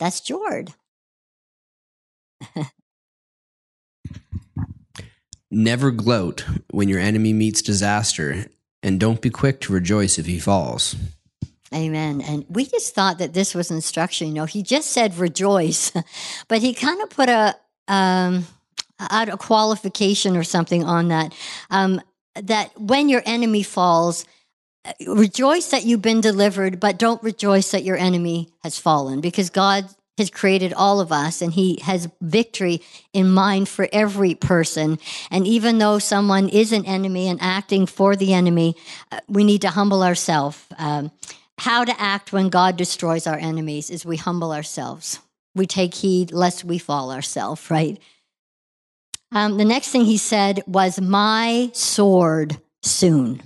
That's 0.00 0.20
Jord. 0.20 0.74
Never 5.54 5.90
gloat 5.90 6.46
when 6.70 6.88
your 6.88 6.98
enemy 6.98 7.34
meets 7.34 7.60
disaster, 7.60 8.46
and 8.82 8.98
don't 8.98 9.20
be 9.20 9.28
quick 9.28 9.60
to 9.60 9.72
rejoice 9.74 10.18
if 10.18 10.24
he 10.24 10.38
falls. 10.38 10.96
Amen. 11.74 12.22
And 12.22 12.46
we 12.48 12.64
just 12.64 12.94
thought 12.94 13.18
that 13.18 13.34
this 13.34 13.54
was 13.54 13.70
instruction. 13.70 14.28
You 14.28 14.32
know, 14.32 14.44
he 14.46 14.62
just 14.62 14.92
said 14.92 15.18
rejoice, 15.18 15.92
but 16.48 16.62
he 16.62 16.72
kind 16.72 17.02
of 17.02 17.10
put 17.10 17.28
a 17.28 17.54
um, 17.86 18.46
a 18.98 19.36
qualification 19.36 20.38
or 20.38 20.42
something 20.42 20.84
on 20.84 21.08
that. 21.08 21.34
Um, 21.68 22.00
that 22.34 22.72
when 22.80 23.10
your 23.10 23.22
enemy 23.26 23.62
falls, 23.62 24.24
rejoice 25.06 25.68
that 25.68 25.84
you've 25.84 26.00
been 26.00 26.22
delivered, 26.22 26.80
but 26.80 26.98
don't 26.98 27.22
rejoice 27.22 27.72
that 27.72 27.84
your 27.84 27.98
enemy 27.98 28.48
has 28.62 28.78
fallen, 28.78 29.20
because 29.20 29.50
God 29.50 29.84
has 30.18 30.30
created 30.30 30.72
all 30.72 31.00
of 31.00 31.10
us 31.10 31.40
and 31.40 31.52
he 31.52 31.78
has 31.82 32.08
victory 32.20 32.82
in 33.12 33.30
mind 33.30 33.68
for 33.68 33.88
every 33.92 34.34
person. 34.34 34.98
And 35.30 35.46
even 35.46 35.78
though 35.78 35.98
someone 35.98 36.48
is 36.48 36.72
an 36.72 36.84
enemy 36.84 37.28
and 37.28 37.40
acting 37.40 37.86
for 37.86 38.14
the 38.14 38.34
enemy, 38.34 38.76
uh, 39.10 39.20
we 39.28 39.44
need 39.44 39.62
to 39.62 39.70
humble 39.70 40.02
ourselves. 40.02 40.62
Um, 40.76 41.10
how 41.58 41.84
to 41.84 42.00
act 42.00 42.32
when 42.32 42.48
God 42.48 42.76
destroys 42.76 43.26
our 43.26 43.38
enemies 43.38 43.88
is 43.88 44.04
we 44.04 44.16
humble 44.16 44.52
ourselves. 44.52 45.20
We 45.54 45.66
take 45.66 45.94
heed 45.94 46.32
lest 46.32 46.64
we 46.64 46.78
fall 46.78 47.10
ourselves, 47.10 47.70
right? 47.70 47.98
Um, 49.30 49.56
the 49.56 49.64
next 49.64 49.88
thing 49.88 50.04
he 50.04 50.18
said 50.18 50.62
was, 50.66 51.00
My 51.00 51.70
sword 51.72 52.58
soon. 52.82 53.42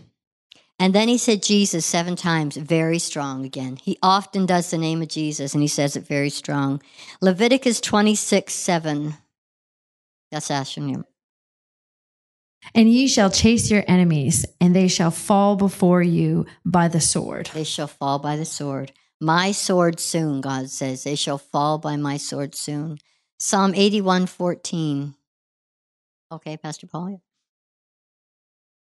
And 0.78 0.94
then 0.94 1.08
he 1.08 1.16
said 1.16 1.42
Jesus 1.42 1.86
seven 1.86 2.16
times, 2.16 2.56
very 2.56 2.98
strong 2.98 3.44
again. 3.44 3.76
He 3.76 3.98
often 4.02 4.44
does 4.44 4.70
the 4.70 4.78
name 4.78 5.00
of 5.00 5.08
Jesus 5.08 5.54
and 5.54 5.62
he 5.62 5.68
says 5.68 5.96
it 5.96 6.06
very 6.06 6.28
strong. 6.28 6.82
Leviticus 7.20 7.80
26 7.80 8.52
7. 8.52 9.14
That's 10.30 10.50
Ashton. 10.50 11.04
And 12.74 12.90
ye 12.90 13.08
shall 13.08 13.30
chase 13.30 13.70
your 13.70 13.84
enemies, 13.86 14.44
and 14.60 14.74
they 14.74 14.88
shall 14.88 15.10
fall 15.10 15.56
before 15.56 16.02
you 16.02 16.46
by 16.64 16.88
the 16.88 17.00
sword. 17.00 17.50
They 17.54 17.64
shall 17.64 17.86
fall 17.86 18.18
by 18.18 18.36
the 18.36 18.44
sword. 18.44 18.92
My 19.20 19.52
sword 19.52 20.00
soon, 20.00 20.40
God 20.40 20.68
says. 20.68 21.04
They 21.04 21.14
shall 21.14 21.38
fall 21.38 21.78
by 21.78 21.96
my 21.96 22.16
sword 22.16 22.54
soon. 22.54 22.98
Psalm 23.38 23.72
81 23.74 24.26
14. 24.26 25.14
Okay, 26.32 26.56
Pastor 26.56 26.86
Paul. 26.86 27.20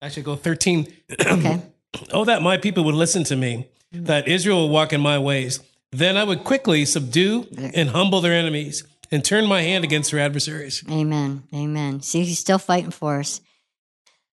Actually, 0.02 0.22
go 0.22 0.36
13. 0.36 0.92
Okay. 1.20 1.62
Oh, 2.12 2.26
that 2.26 2.42
my 2.42 2.58
people 2.58 2.84
would 2.84 2.94
listen 2.94 3.24
to 3.24 3.34
me, 3.34 3.66
that 3.92 4.28
Israel 4.28 4.66
would 4.66 4.72
walk 4.72 4.92
in 4.92 5.00
my 5.00 5.18
ways. 5.18 5.58
Then 5.90 6.18
I 6.18 6.22
would 6.22 6.44
quickly 6.44 6.84
subdue 6.84 7.48
and 7.74 7.88
humble 7.88 8.20
their 8.20 8.34
enemies 8.34 8.84
and 9.10 9.24
turn 9.24 9.46
my 9.46 9.62
hand 9.62 9.84
against 9.84 10.10
their 10.10 10.20
adversaries. 10.20 10.84
Amen. 10.90 11.44
Amen. 11.52 12.02
See, 12.02 12.24
he's 12.24 12.38
still 12.38 12.58
fighting 12.58 12.90
for 12.90 13.20
us. 13.20 13.40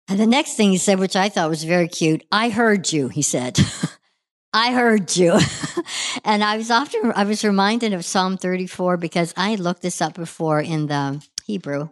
And 0.08 0.18
the 0.18 0.26
next 0.26 0.56
thing 0.56 0.72
he 0.72 0.78
said, 0.78 0.98
which 0.98 1.18
I 1.18 1.28
thought 1.28 1.50
was 1.50 1.66
very 1.66 1.90
cute, 1.90 2.24
I 2.32 2.50
heard 2.50 2.92
you, 2.92 3.10
he 3.10 3.22
said. 3.22 3.60
I 4.54 4.74
heard 4.74 5.16
you. 5.16 5.38
and 6.26 6.44
I 6.44 6.58
was 6.58 6.72
often 6.72 7.12
I 7.16 7.24
was 7.26 7.44
reminded 7.44 7.94
of 7.94 8.06
Psalm 8.06 8.38
34 8.38 8.98
because 8.98 9.34
I 9.38 9.56
looked 9.56 9.82
this 9.82 10.02
up 10.02 10.16
before 10.16 10.62
in 10.62 10.88
the 10.88 11.26
Hebrew. 11.46 11.90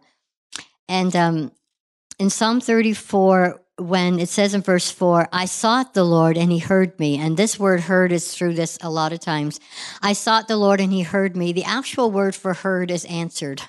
And 0.88 1.16
um, 1.16 1.52
in 2.20 2.30
Psalm 2.30 2.60
34, 2.60 3.62
when 3.78 4.20
it 4.20 4.28
says 4.28 4.54
in 4.54 4.62
verse 4.62 4.92
4, 4.92 5.30
I 5.32 5.46
sought 5.46 5.94
the 5.94 6.04
Lord 6.04 6.38
and 6.38 6.52
he 6.52 6.60
heard 6.60 7.00
me. 7.00 7.18
And 7.18 7.38
this 7.38 7.58
word 7.58 7.80
heard 7.80 8.12
is 8.12 8.36
through 8.36 8.56
this 8.56 8.78
a 8.82 8.90
lot 8.90 9.14
of 9.14 9.22
times. 9.22 9.60
I 10.02 10.14
sought 10.14 10.50
the 10.50 10.58
Lord 10.58 10.82
and 10.82 10.92
he 10.92 11.02
heard 11.02 11.38
me. 11.38 11.54
The 11.54 11.64
actual 11.64 12.12
word 12.12 12.36
for 12.36 12.54
heard 12.54 12.92
is 12.92 13.06
answered. 13.06 13.62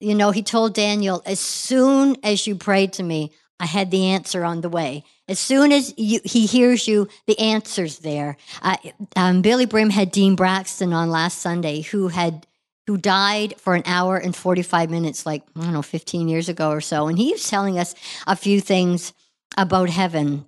You 0.00 0.14
know, 0.14 0.30
he 0.30 0.44
told 0.44 0.74
Daniel, 0.74 1.20
as 1.26 1.40
soon 1.40 2.16
as 2.22 2.46
you 2.46 2.54
prayed 2.54 2.92
to 2.94 3.02
me, 3.02 3.32
I 3.58 3.66
had 3.66 3.90
the 3.90 4.06
answer 4.06 4.44
on 4.44 4.60
the 4.60 4.68
way. 4.68 5.04
As 5.26 5.40
soon 5.40 5.72
as 5.72 5.92
you, 5.98 6.20
he 6.24 6.46
hears 6.46 6.86
you, 6.86 7.08
the 7.26 7.38
answer's 7.40 7.98
there. 7.98 8.36
Uh, 8.62 8.76
um, 9.16 9.42
Billye 9.42 9.68
Brim 9.68 9.90
had 9.90 10.12
Dean 10.12 10.36
Braxton 10.36 10.92
on 10.92 11.10
last 11.10 11.38
Sunday, 11.38 11.80
who 11.80 12.06
had 12.06 12.46
who 12.88 12.96
died 12.96 13.52
for 13.58 13.74
an 13.74 13.82
hour 13.84 14.16
and 14.16 14.34
45 14.34 14.88
minutes, 14.88 15.26
like, 15.26 15.42
I 15.54 15.60
don't 15.60 15.74
know, 15.74 15.82
15 15.82 16.26
years 16.26 16.48
ago 16.48 16.70
or 16.70 16.80
so. 16.80 17.06
And 17.06 17.18
he 17.18 17.32
was 17.32 17.46
telling 17.46 17.78
us 17.78 17.94
a 18.26 18.34
few 18.34 18.62
things 18.62 19.12
about 19.58 19.90
heaven. 19.90 20.46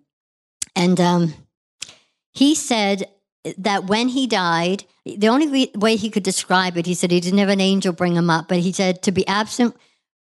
And 0.75 0.99
um, 0.99 1.35
he 2.33 2.55
said 2.55 3.11
that 3.59 3.85
when 3.85 4.09
he 4.09 4.27
died, 4.27 4.85
the 5.05 5.29
only 5.29 5.71
way 5.75 5.97
he 5.97 6.09
could 6.09 6.23
describe 6.23 6.79
it, 6.79 6.87
he 6.87 6.95
said 6.95 7.11
he 7.11 7.21
didn't 7.21 7.41
have 7.41 7.51
an 7.51 7.61
angel 7.61 7.93
bring 7.93 8.15
him 8.15 8.31
up, 8.31 8.49
but 8.49 8.61
he 8.61 8.73
said 8.73 9.03
to 9.03 9.13
be 9.13 9.27
absent 9.27 9.77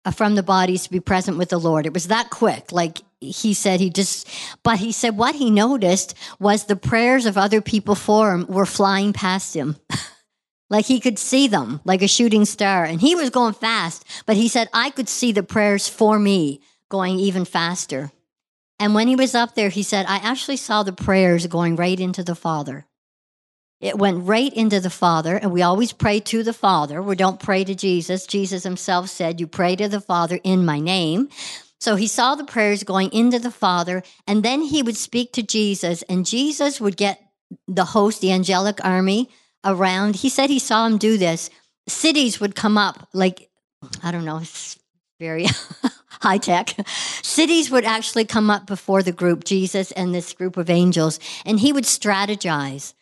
uh, 0.06 0.12
from 0.12 0.36
the 0.36 0.43
bodies 0.43 0.84
to 0.84 0.91
be 0.91 0.99
present 0.99 1.39
with 1.39 1.49
the 1.49 1.60
Lord. 1.60 1.88
It 1.88 1.95
was 1.95 2.10
that 2.10 2.30
quick. 2.30 2.71
Like 2.71 3.02
he 3.21 3.56
said, 3.56 3.80
he 3.80 3.89
just, 3.89 4.30
but 4.62 4.78
he 4.78 4.91
said 4.91 5.17
what 5.17 5.34
he 5.34 5.49
noticed 5.49 6.13
was 6.39 6.65
the 6.65 6.76
prayers 6.76 7.26
of 7.26 7.39
other 7.39 7.60
people 7.60 7.95
for 7.95 8.34
him 8.34 8.45
were 8.47 8.67
flying 8.67 9.13
past 9.13 9.56
him. 9.56 9.78
Like 10.74 10.86
he 10.86 11.00
could 11.00 11.20
see 11.20 11.48
them 11.48 11.80
like 11.86 12.02
a 12.02 12.08
shooting 12.08 12.46
star. 12.46 12.84
And 12.84 13.00
he 13.00 13.14
was 13.14 13.30
going 13.30 13.54
fast, 13.54 14.04
but 14.26 14.36
he 14.36 14.48
said, 14.48 14.70
I 14.74 14.90
could 14.90 15.08
see 15.08 15.32
the 15.32 15.44
prayers 15.44 15.88
for 15.88 16.18
me 16.18 16.62
going 16.90 17.20
even 17.20 17.46
faster. 17.46 18.12
And 18.80 18.96
when 18.96 19.08
he 19.08 19.16
was 19.16 19.36
up 19.36 19.54
there, 19.54 19.70
he 19.70 19.84
said, 19.84 20.08
I 20.10 20.16
actually 20.18 20.58
saw 20.58 20.82
the 20.82 20.92
prayers 20.92 21.46
going 21.46 21.76
right 21.76 22.00
into 22.00 22.24
the 22.24 22.34
Father. 22.34 22.88
It 23.82 24.00
went 24.00 24.28
right 24.28 24.52
into 24.52 24.80
the 24.80 24.90
Father, 24.90 25.38
and 25.38 25.52
we 25.52 25.62
always 25.62 25.94
pray 25.94 26.20
to 26.22 26.42
the 26.42 26.54
Father. 26.54 27.04
We 27.04 27.18
don't 27.18 27.40
pray 27.40 27.64
to 27.66 27.76
Jesus. 27.76 28.26
Jesus 28.26 28.64
himself 28.64 29.10
said, 29.10 29.40
You 29.40 29.46
pray 29.46 29.76
to 29.76 29.88
the 29.88 30.02
Father 30.02 30.40
in 30.44 30.66
my 30.66 30.80
name. 30.80 31.30
So 31.80 31.96
he 31.96 32.08
saw 32.08 32.34
the 32.34 32.46
prayers 32.46 32.84
going 32.84 33.14
into 33.14 33.38
the 33.38 33.52
Father, 33.52 34.02
and 34.26 34.42
then 34.42 34.64
he 34.64 34.82
would 34.82 34.98
speak 34.98 35.34
to 35.34 35.44
Jesus, 35.44 36.02
and 36.10 36.26
Jesus 36.26 36.82
would 36.82 36.98
get 36.98 37.22
the 37.68 37.86
host, 37.86 38.22
the 38.22 38.32
angelic 38.32 38.84
army 38.84 39.30
around. 39.65 40.17
He 40.17 40.30
said 40.30 40.49
he 40.49 40.60
saw 40.60 40.86
him 40.86 40.97
do 40.97 41.17
this. 41.17 41.49
Cities 41.88 42.39
would 42.39 42.56
come 42.56 42.78
up, 42.78 43.08
like, 43.13 43.49
I 44.02 44.12
don't 44.12 44.26
know, 44.26 44.38
it's 44.38 44.80
very 45.19 45.45
high 46.21 46.38
tech. 46.38 46.76
Cities 47.21 47.69
would 47.69 47.84
actually 47.84 48.26
come 48.26 48.49
up 48.49 48.65
before 48.65 49.04
the 49.04 49.12
group, 49.12 49.43
Jesus 49.43 49.91
and 49.91 50.13
this 50.13 50.34
group 50.34 50.58
of 50.58 50.69
angels, 50.69 51.19
and 51.45 51.60
he 51.60 51.73
would 51.73 51.84
strategize 51.84 52.93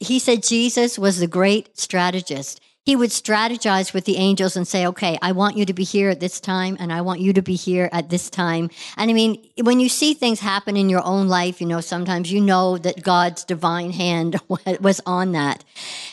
he 0.00 0.18
said 0.18 0.42
Jesus 0.42 0.98
was 0.98 1.18
the 1.18 1.26
great 1.26 1.78
strategist. 1.78 2.60
He 2.84 2.96
would 2.96 3.10
strategize 3.10 3.92
with 3.92 4.06
the 4.06 4.16
angels 4.16 4.56
and 4.56 4.66
say, 4.66 4.86
okay, 4.86 5.18
I 5.20 5.32
want 5.32 5.58
you 5.58 5.66
to 5.66 5.74
be 5.74 5.84
here 5.84 6.08
at 6.08 6.20
this 6.20 6.40
time, 6.40 6.76
and 6.80 6.90
I 6.90 7.02
want 7.02 7.20
you 7.20 7.34
to 7.34 7.42
be 7.42 7.54
here 7.54 7.90
at 7.92 8.08
this 8.08 8.30
time. 8.30 8.70
And 8.96 9.10
I 9.10 9.12
mean, 9.12 9.44
when 9.62 9.78
you 9.78 9.90
see 9.90 10.14
things 10.14 10.40
happen 10.40 10.74
in 10.74 10.88
your 10.88 11.04
own 11.04 11.28
life, 11.28 11.60
you 11.60 11.66
know, 11.66 11.82
sometimes 11.82 12.32
you 12.32 12.40
know 12.40 12.78
that 12.78 13.02
God's 13.02 13.44
divine 13.44 13.90
hand 13.90 14.40
was 14.80 15.02
on 15.04 15.32
that. 15.32 15.64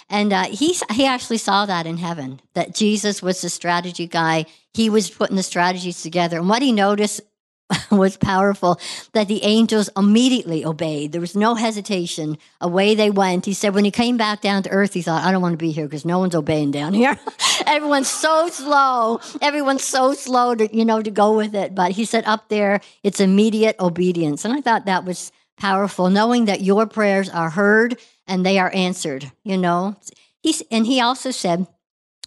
And 0.10 0.32
uh, 0.32 0.44
he, 0.44 0.76
he 0.92 1.06
actually 1.06 1.40
saw 1.40 1.66
that 1.66 1.88
in 1.88 1.98
heaven, 1.98 2.40
that 2.54 2.76
Jesus 2.76 3.22
was 3.22 3.42
the 3.42 3.50
strategy 3.50 4.08
guy. 4.08 4.46
He 4.74 4.90
was 4.90 5.10
putting 5.10 5.36
the 5.36 5.44
strategies 5.44 6.02
together. 6.02 6.38
And 6.38 6.50
what 6.50 6.62
he 6.62 6.72
noticed 6.72 7.22
was 7.92 8.16
powerful 8.18 8.80
that 9.14 9.28
the 9.28 9.44
angels 9.44 9.90
immediately 9.98 10.64
obeyed. 10.64 11.12
There 11.12 11.22
was 11.22 11.36
no 11.36 11.56
hesitation. 11.56 12.38
Away 12.62 12.94
they 12.94 13.10
went. 13.10 13.46
He 13.46 13.54
said 13.54 13.74
when 13.74 13.86
he 13.86 13.92
came 13.92 14.18
back 14.18 14.42
down 14.42 14.64
to 14.64 14.70
earth, 14.70 14.94
he 14.94 15.02
thought, 15.02 15.24
I 15.24 15.32
don't 15.32 15.42
want 15.42 15.54
to 15.54 15.58
be 15.58 15.72
here 15.72 15.86
because 15.86 16.06
no 16.06 16.20
one's 16.20 16.36
obeying 16.36 16.72
down 16.72 16.94
here. 16.94 17.18
Everyone's 17.66 18.10
so 18.10 18.48
slow. 18.50 19.20
Everyone's 19.42 19.84
so 19.84 20.14
slow 20.14 20.54
to, 20.54 20.76
you 20.76 20.86
know, 20.86 21.02
to 21.02 21.12
go 21.12 21.36
with 21.36 21.56
it. 21.56 21.74
But 21.74 21.92
he 21.92 22.06
said 22.06 22.26
up 22.26 22.50
there, 22.50 22.82
it's 23.02 23.20
immediate 23.20 23.76
obedience. 23.80 24.46
And 24.46 24.54
I 24.54 24.62
thought 24.62 24.86
that 24.86 25.06
was 25.06 25.32
powerful, 25.58 26.10
knowing 26.10 26.46
that 26.46 26.62
your 26.62 26.86
prayers 26.86 27.30
are 27.30 27.50
heard 27.50 27.98
and 28.28 28.46
they 28.46 28.60
are 28.60 28.72
answered, 28.74 29.32
you 29.44 29.58
know. 29.58 29.96
He's, 30.42 30.62
and 30.72 30.86
he 30.86 31.02
also 31.02 31.32
said, 31.32 31.68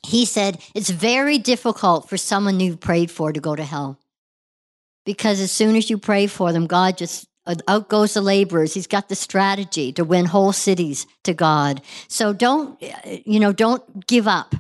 he 0.05 0.25
said, 0.25 0.63
it's 0.75 0.91
very 0.91 1.39
difficult 1.39 2.09
for 2.09 2.17
someone 2.17 2.61
you 2.61 2.77
prayed 2.77 3.11
for 3.11 3.33
to 3.33 3.41
go 3.41 3.57
to 3.57 3.65
hell 3.65 3.99
because 5.09 5.41
as 5.41 5.51
soon 5.51 5.75
as 5.75 5.89
you 5.89 5.97
pray 5.97 6.27
for 6.27 6.53
them, 6.53 6.67
God 6.67 6.99
just 6.99 7.27
out 7.67 7.89
goes 7.89 8.13
the 8.13 8.21
laborers. 8.21 8.75
He's 8.75 8.87
got 8.87 9.09
the 9.09 9.15
strategy 9.15 9.91
to 9.95 10.05
win 10.05 10.27
whole 10.27 10.53
cities 10.53 11.07
to 11.25 11.33
God. 11.33 11.81
So 12.09 12.35
don't, 12.35 12.81
uh, 12.83 13.17
you 13.25 13.41
know, 13.41 13.53
don't 13.53 14.07
give 14.07 14.29
up 14.29 14.55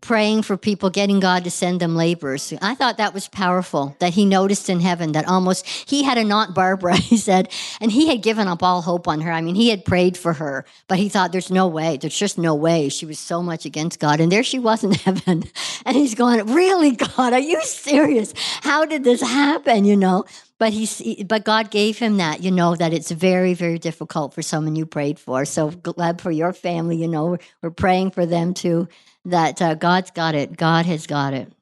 praying 0.00 0.42
for 0.42 0.56
people, 0.56 0.90
getting 0.90 1.20
God 1.20 1.44
to 1.44 1.50
send 1.50 1.80
them 1.80 1.94
laborers. 1.96 2.52
I 2.62 2.74
thought 2.74 2.96
that 2.96 3.12
was 3.12 3.28
powerful 3.28 3.96
that 3.98 4.14
he 4.14 4.24
noticed 4.24 4.70
in 4.70 4.80
heaven 4.80 5.12
that 5.12 5.28
almost 5.28 5.66
he 5.66 6.02
had 6.02 6.18
a 6.18 6.24
Aunt 6.34 6.54
Barbara, 6.54 6.96
he 6.96 7.16
said, 7.16 7.50
and 7.80 7.92
he 7.92 8.08
had 8.08 8.22
given 8.22 8.48
up 8.48 8.62
all 8.62 8.82
hope 8.82 9.06
on 9.06 9.20
her. 9.20 9.30
I 9.30 9.40
mean, 9.40 9.54
he 9.54 9.68
had 9.68 9.84
prayed 9.84 10.16
for 10.16 10.32
her, 10.32 10.64
but 10.88 10.98
he 10.98 11.08
thought 11.08 11.32
there's 11.32 11.50
no 11.50 11.66
way, 11.66 11.96
there's 11.96 12.18
just 12.18 12.38
no 12.38 12.54
way. 12.54 12.88
She 12.88 13.06
was 13.06 13.18
so 13.18 13.42
much 13.42 13.64
against 13.64 14.00
God. 14.00 14.20
And 14.20 14.32
there 14.32 14.42
she 14.42 14.58
was 14.58 14.82
in 14.82 14.92
heaven. 14.92 15.44
And 15.84 15.96
he's 15.96 16.14
going, 16.14 16.44
Really, 16.54 16.92
God, 16.92 17.32
are 17.32 17.38
you 17.38 17.62
serious? 17.62 18.32
How 18.62 18.84
did 18.84 19.04
this 19.04 19.20
happen? 19.20 19.84
You 19.84 19.96
know? 19.96 20.24
but 20.56 20.72
he 20.72 21.24
but 21.24 21.44
God 21.44 21.70
gave 21.70 21.98
him 21.98 22.18
that, 22.18 22.42
you 22.42 22.50
know, 22.50 22.76
that 22.76 22.92
it's 22.92 23.10
very, 23.10 23.54
very 23.54 23.78
difficult 23.78 24.32
for 24.32 24.40
someone 24.40 24.76
you 24.76 24.86
prayed 24.86 25.18
for. 25.18 25.44
So 25.44 25.70
glad 25.70 26.20
for 26.20 26.30
your 26.30 26.52
family, 26.52 26.96
you 26.96 27.08
know, 27.08 27.36
we're 27.60 27.70
praying 27.70 28.12
for 28.12 28.24
them 28.24 28.54
too 28.54 28.88
that 29.24 29.60
uh, 29.60 29.74
God's 29.74 30.10
got 30.10 30.34
it. 30.34 30.56
God 30.56 30.86
has 30.86 31.06
got 31.06 31.34
it. 31.34 31.52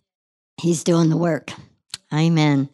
He's 0.61 0.85
doing 0.85 1.11
the 1.11 1.17
work. 1.17 1.53
Amen. 2.13 2.69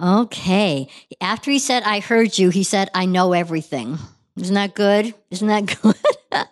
Okay. 0.00 0.88
After 1.20 1.50
he 1.50 1.58
said, 1.58 1.82
I 1.84 2.00
heard 2.00 2.38
you, 2.38 2.50
he 2.50 2.62
said, 2.62 2.90
I 2.94 3.06
know 3.06 3.32
everything. 3.32 3.98
Isn't 4.36 4.54
that 4.54 4.74
good? 4.74 5.14
Isn't 5.30 5.48
that 5.48 5.66
good? 5.82 6.46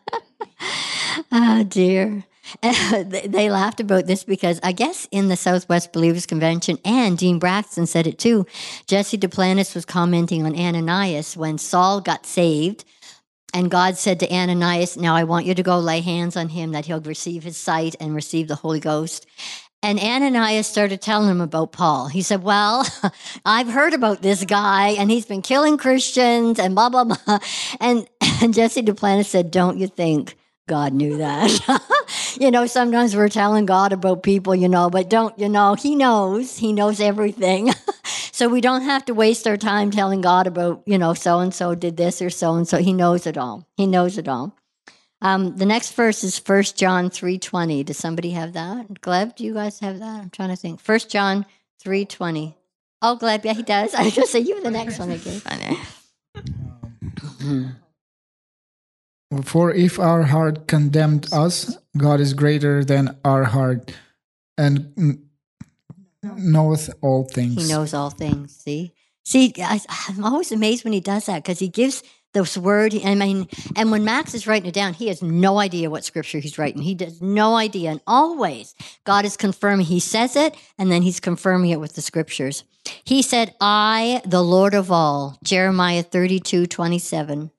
oh, 1.30 1.64
dear. 1.64 2.24
they 2.62 3.50
laughed 3.50 3.80
about 3.80 4.06
this 4.06 4.24
because 4.24 4.60
I 4.62 4.72
guess 4.72 5.08
in 5.10 5.28
the 5.28 5.36
Southwest 5.36 5.92
Believers 5.92 6.26
Convention, 6.26 6.78
and 6.84 7.18
Dean 7.18 7.38
Braxton 7.38 7.86
said 7.86 8.06
it 8.06 8.18
too. 8.18 8.46
Jesse 8.86 9.18
Duplantis 9.18 9.74
was 9.74 9.84
commenting 9.84 10.46
on 10.46 10.58
Ananias 10.58 11.36
when 11.36 11.58
Saul 11.58 12.00
got 12.00 12.26
saved 12.26 12.84
and 13.54 13.70
God 13.70 13.96
said 13.96 14.18
to 14.20 14.30
Ananias, 14.30 14.96
Now 14.96 15.14
I 15.14 15.22
want 15.22 15.46
you 15.46 15.54
to 15.54 15.62
go 15.62 15.78
lay 15.78 16.00
hands 16.00 16.36
on 16.36 16.48
him 16.48 16.72
that 16.72 16.86
he'll 16.86 17.00
receive 17.00 17.44
his 17.44 17.56
sight 17.56 17.94
and 18.00 18.14
receive 18.14 18.48
the 18.48 18.56
Holy 18.56 18.80
Ghost. 18.80 19.26
And 19.80 20.00
Ananias 20.00 20.66
started 20.66 21.00
telling 21.00 21.30
him 21.30 21.40
about 21.40 21.70
Paul. 21.70 22.08
He 22.08 22.22
said, 22.22 22.42
Well, 22.42 22.84
I've 23.44 23.68
heard 23.68 23.94
about 23.94 24.22
this 24.22 24.44
guy 24.44 24.88
and 24.90 25.08
he's 25.08 25.26
been 25.26 25.42
killing 25.42 25.78
Christians 25.78 26.58
and 26.58 26.74
blah, 26.74 26.88
blah, 26.88 27.04
blah. 27.04 27.38
And, 27.80 28.08
and 28.42 28.52
Jesse 28.52 28.82
Duplantis 28.82 29.26
said, 29.26 29.52
Don't 29.52 29.78
you 29.78 29.86
think 29.86 30.36
God 30.66 30.92
knew 30.92 31.18
that? 31.18 32.36
you 32.40 32.50
know, 32.50 32.66
sometimes 32.66 33.14
we're 33.14 33.28
telling 33.28 33.66
God 33.66 33.92
about 33.92 34.24
people, 34.24 34.54
you 34.54 34.68
know, 34.68 34.90
but 34.90 35.08
don't, 35.08 35.38
you 35.38 35.48
know, 35.48 35.74
He 35.74 35.94
knows. 35.94 36.58
He 36.58 36.72
knows 36.72 36.98
everything. 37.00 37.70
So 38.34 38.48
we 38.48 38.60
don't 38.60 38.82
have 38.82 39.04
to 39.04 39.14
waste 39.14 39.46
our 39.46 39.56
time 39.56 39.92
telling 39.92 40.20
God 40.20 40.48
about, 40.48 40.82
you 40.86 40.98
know, 40.98 41.14
so 41.14 41.38
and 41.38 41.54
so 41.54 41.76
did 41.76 41.96
this 41.96 42.20
or 42.20 42.30
so 42.30 42.56
and 42.56 42.66
so. 42.66 42.78
He 42.78 42.92
knows 42.92 43.28
it 43.28 43.38
all. 43.38 43.64
He 43.76 43.86
knows 43.86 44.18
it 44.18 44.26
all. 44.26 44.58
Um, 45.22 45.56
the 45.56 45.64
next 45.64 45.92
verse 45.92 46.24
is 46.24 46.36
First 46.36 46.76
John 46.76 47.10
3.20. 47.10 47.84
Does 47.84 47.96
somebody 47.96 48.30
have 48.30 48.54
that? 48.54 48.92
Gleb, 48.94 49.36
do 49.36 49.44
you 49.44 49.54
guys 49.54 49.78
have 49.78 50.00
that? 50.00 50.20
I'm 50.20 50.30
trying 50.30 50.48
to 50.48 50.56
think. 50.56 50.80
First 50.80 51.10
John 51.10 51.46
3.20. 51.84 52.56
Oh, 53.02 53.16
Gleb, 53.20 53.44
yeah, 53.44 53.52
he 53.52 53.62
does. 53.62 53.94
I 53.94 54.02
was 54.02 54.16
going 54.16 54.26
to 54.26 54.32
say, 54.32 54.40
you're 54.40 54.60
the 54.60 54.70
next 54.72 54.98
one 54.98 55.12
again. 55.12 55.40
For 59.44 59.72
if 59.72 60.00
our 60.00 60.24
heart 60.24 60.66
condemned 60.66 61.32
us, 61.32 61.78
God 61.96 62.18
is 62.18 62.34
greater 62.34 62.84
than 62.84 63.16
our 63.24 63.44
heart 63.44 63.92
and 64.58 65.22
knoweth 66.36 66.90
all 67.00 67.24
things. 67.24 67.62
He 67.62 67.72
knows 67.72 67.94
all 67.94 68.10
things. 68.10 68.56
See? 68.56 68.92
See, 69.24 69.54
I, 69.58 69.80
I'm 70.08 70.24
always 70.24 70.52
amazed 70.52 70.84
when 70.84 70.92
he 70.92 71.00
does 71.00 71.26
that 71.26 71.42
because 71.42 71.58
he 71.58 71.68
gives 71.68 72.02
this 72.34 72.58
word. 72.58 72.94
I 73.02 73.14
mean, 73.14 73.48
and 73.74 73.90
when 73.90 74.04
Max 74.04 74.34
is 74.34 74.46
writing 74.46 74.68
it 74.68 74.74
down, 74.74 74.92
he 74.92 75.08
has 75.08 75.22
no 75.22 75.58
idea 75.58 75.88
what 75.88 76.04
scripture 76.04 76.40
he's 76.40 76.58
writing. 76.58 76.82
He 76.82 76.94
does 76.94 77.22
no 77.22 77.54
idea. 77.54 77.90
And 77.90 78.00
always 78.06 78.74
God 79.04 79.24
is 79.24 79.36
confirming. 79.36 79.86
He 79.86 80.00
says 80.00 80.36
it 80.36 80.54
and 80.76 80.92
then 80.92 81.02
he's 81.02 81.20
confirming 81.20 81.70
it 81.70 81.80
with 81.80 81.94
the 81.94 82.02
scriptures. 82.02 82.64
He 83.04 83.22
said, 83.22 83.54
I, 83.60 84.20
the 84.26 84.42
Lord 84.42 84.74
of 84.74 84.92
all, 84.92 85.38
Jeremiah 85.42 86.02
32, 86.02 86.66
27. 86.66 87.50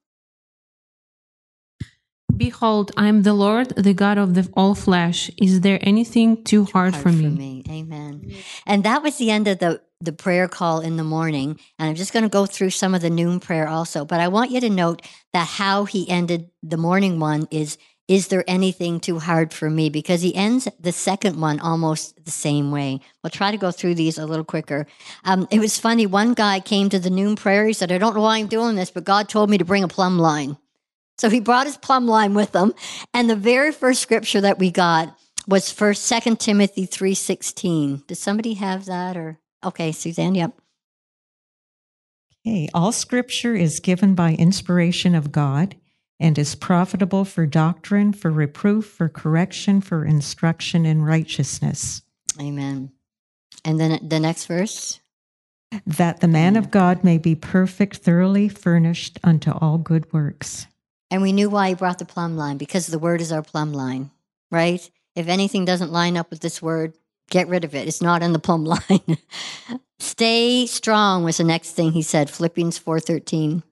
Behold, 2.37 2.91
I 2.97 3.07
am 3.07 3.23
the 3.23 3.33
Lord, 3.33 3.69
the 3.69 3.93
God 3.93 4.17
of 4.17 4.33
the 4.33 4.49
all 4.55 4.75
flesh. 4.75 5.31
Is 5.37 5.61
there 5.61 5.79
anything 5.81 6.43
too 6.43 6.65
hard, 6.65 6.93
hard 6.93 7.03
for 7.03 7.09
for 7.09 7.15
me? 7.15 7.29
me. 7.29 7.63
Amen. 7.69 8.33
And 8.65 8.83
that 8.83 9.03
was 9.03 9.17
the 9.17 9.31
end 9.31 9.47
of 9.47 9.59
the 9.59 9.81
the 10.01 10.11
prayer 10.11 10.47
call 10.47 10.81
in 10.81 10.97
the 10.97 11.03
morning. 11.03 11.57
And 11.79 11.89
I'm 11.89 11.95
just 11.95 12.11
going 12.11 12.23
to 12.23 12.29
go 12.29 12.45
through 12.45 12.71
some 12.71 12.93
of 12.93 13.01
the 13.01 13.09
noon 13.09 13.39
prayer 13.39 13.67
also. 13.67 14.03
But 14.03 14.19
I 14.19 14.27
want 14.27 14.51
you 14.51 14.59
to 14.59 14.69
note 14.69 15.01
that 15.31 15.47
how 15.47 15.85
he 15.85 16.07
ended 16.09 16.49
the 16.61 16.77
morning 16.77 17.19
one 17.19 17.47
is 17.49 17.77
is 18.07 18.27
there 18.27 18.43
anything 18.47 18.99
too 18.99 19.17
hard 19.17 19.51
for 19.51 19.67
me? 19.67 19.89
Because 19.89 20.21
he 20.21 20.35
ends 20.35 20.67
the 20.79 20.91
second 20.91 21.41
one 21.41 21.59
almost 21.59 22.23
the 22.23 22.31
same 22.31 22.69
way. 22.71 22.99
We'll 23.23 23.31
try 23.31 23.49
to 23.49 23.57
go 23.57 23.71
through 23.71 23.95
these 23.95 24.19
a 24.19 24.27
little 24.27 24.45
quicker. 24.45 24.85
Um, 25.23 25.47
it 25.49 25.59
was 25.59 25.79
funny. 25.79 26.05
One 26.05 26.35
guy 26.35 26.59
came 26.59 26.89
to 26.89 26.99
the 26.99 27.09
noon 27.09 27.35
prayer. 27.35 27.65
He 27.65 27.73
said, 27.73 27.91
I 27.91 27.97
don't 27.97 28.13
know 28.13 28.21
why 28.21 28.37
I'm 28.37 28.47
doing 28.47 28.75
this, 28.75 28.91
but 28.91 29.05
God 29.05 29.27
told 29.27 29.49
me 29.49 29.57
to 29.57 29.65
bring 29.65 29.83
a 29.83 29.87
plumb 29.87 30.19
line. 30.19 30.57
So 31.17 31.29
he 31.29 31.39
brought 31.39 31.65
his 31.65 31.77
plumb 31.77 32.07
line 32.07 32.33
with 32.33 32.53
him. 32.53 32.73
And 33.13 33.29
the 33.29 33.35
very 33.35 33.71
first 33.71 34.01
scripture 34.01 34.41
that 34.41 34.59
we 34.59 34.71
got 34.71 35.17
was 35.47 35.71
first 35.71 36.03
Second 36.03 36.39
Timothy 36.39 36.87
3.16. 36.87 38.07
Does 38.07 38.19
somebody 38.19 38.55
have 38.55 38.85
that 38.85 39.15
or 39.15 39.39
okay, 39.63 39.91
Suzanne, 39.91 40.35
yep. 40.35 40.53
Okay, 42.45 42.67
all 42.73 42.91
scripture 42.91 43.55
is 43.55 43.79
given 43.79 44.13
by 44.13 44.33
inspiration 44.33 45.15
of 45.15 45.31
God 45.31 45.75
and 46.19 46.37
is 46.37 46.55
profitable 46.55 47.25
for 47.25 47.45
doctrine, 47.45 48.13
for 48.13 48.31
reproof, 48.31 48.85
for 48.85 49.09
correction, 49.09 49.81
for 49.81 50.05
instruction 50.05 50.85
in 50.85 51.01
righteousness. 51.01 52.01
Amen. 52.39 52.91
And 53.63 53.79
then 53.79 53.99
the 54.07 54.19
next 54.19 54.45
verse. 54.45 54.99
That 55.85 56.19
the 56.19 56.27
man 56.27 56.55
of 56.55 56.71
God 56.71 57.03
may 57.03 57.17
be 57.17 57.35
perfect, 57.35 57.97
thoroughly 57.97 58.47
furnished 58.47 59.19
unto 59.23 59.51
all 59.51 59.77
good 59.77 60.11
works. 60.13 60.67
And 61.15 61.21
we 61.21 61.31
knew 61.31 61.49
why 61.49 61.69
he 61.69 61.75
brought 61.75 61.97
the 61.97 62.03
plumb 62.03 62.35
line 62.35 62.57
because 62.57 62.87
the 62.87 62.99
word 62.99 63.21
is 63.21 63.31
our 63.31 63.41
plumb 63.41 63.71
line, 63.71 64.11
right? 64.51 64.81
If 65.15 65.29
anything 65.29 65.63
doesn't 65.63 65.93
line 65.93 66.17
up 66.17 66.29
with 66.29 66.41
this 66.41 66.61
word, 66.61 66.93
get 67.29 67.47
rid 67.47 67.63
of 67.63 67.73
it. 67.73 67.87
It's 67.87 68.01
not 68.01 68.21
in 68.21 68.33
the 68.33 68.37
plumb 68.37 68.65
line. 68.89 69.17
Stay 69.97 70.65
strong 70.65 71.23
was 71.23 71.37
the 71.37 71.45
next 71.45 71.71
thing 71.71 71.93
he 71.93 72.01
said, 72.01 72.29
Philippians 72.29 72.77
4:13. 72.79 73.63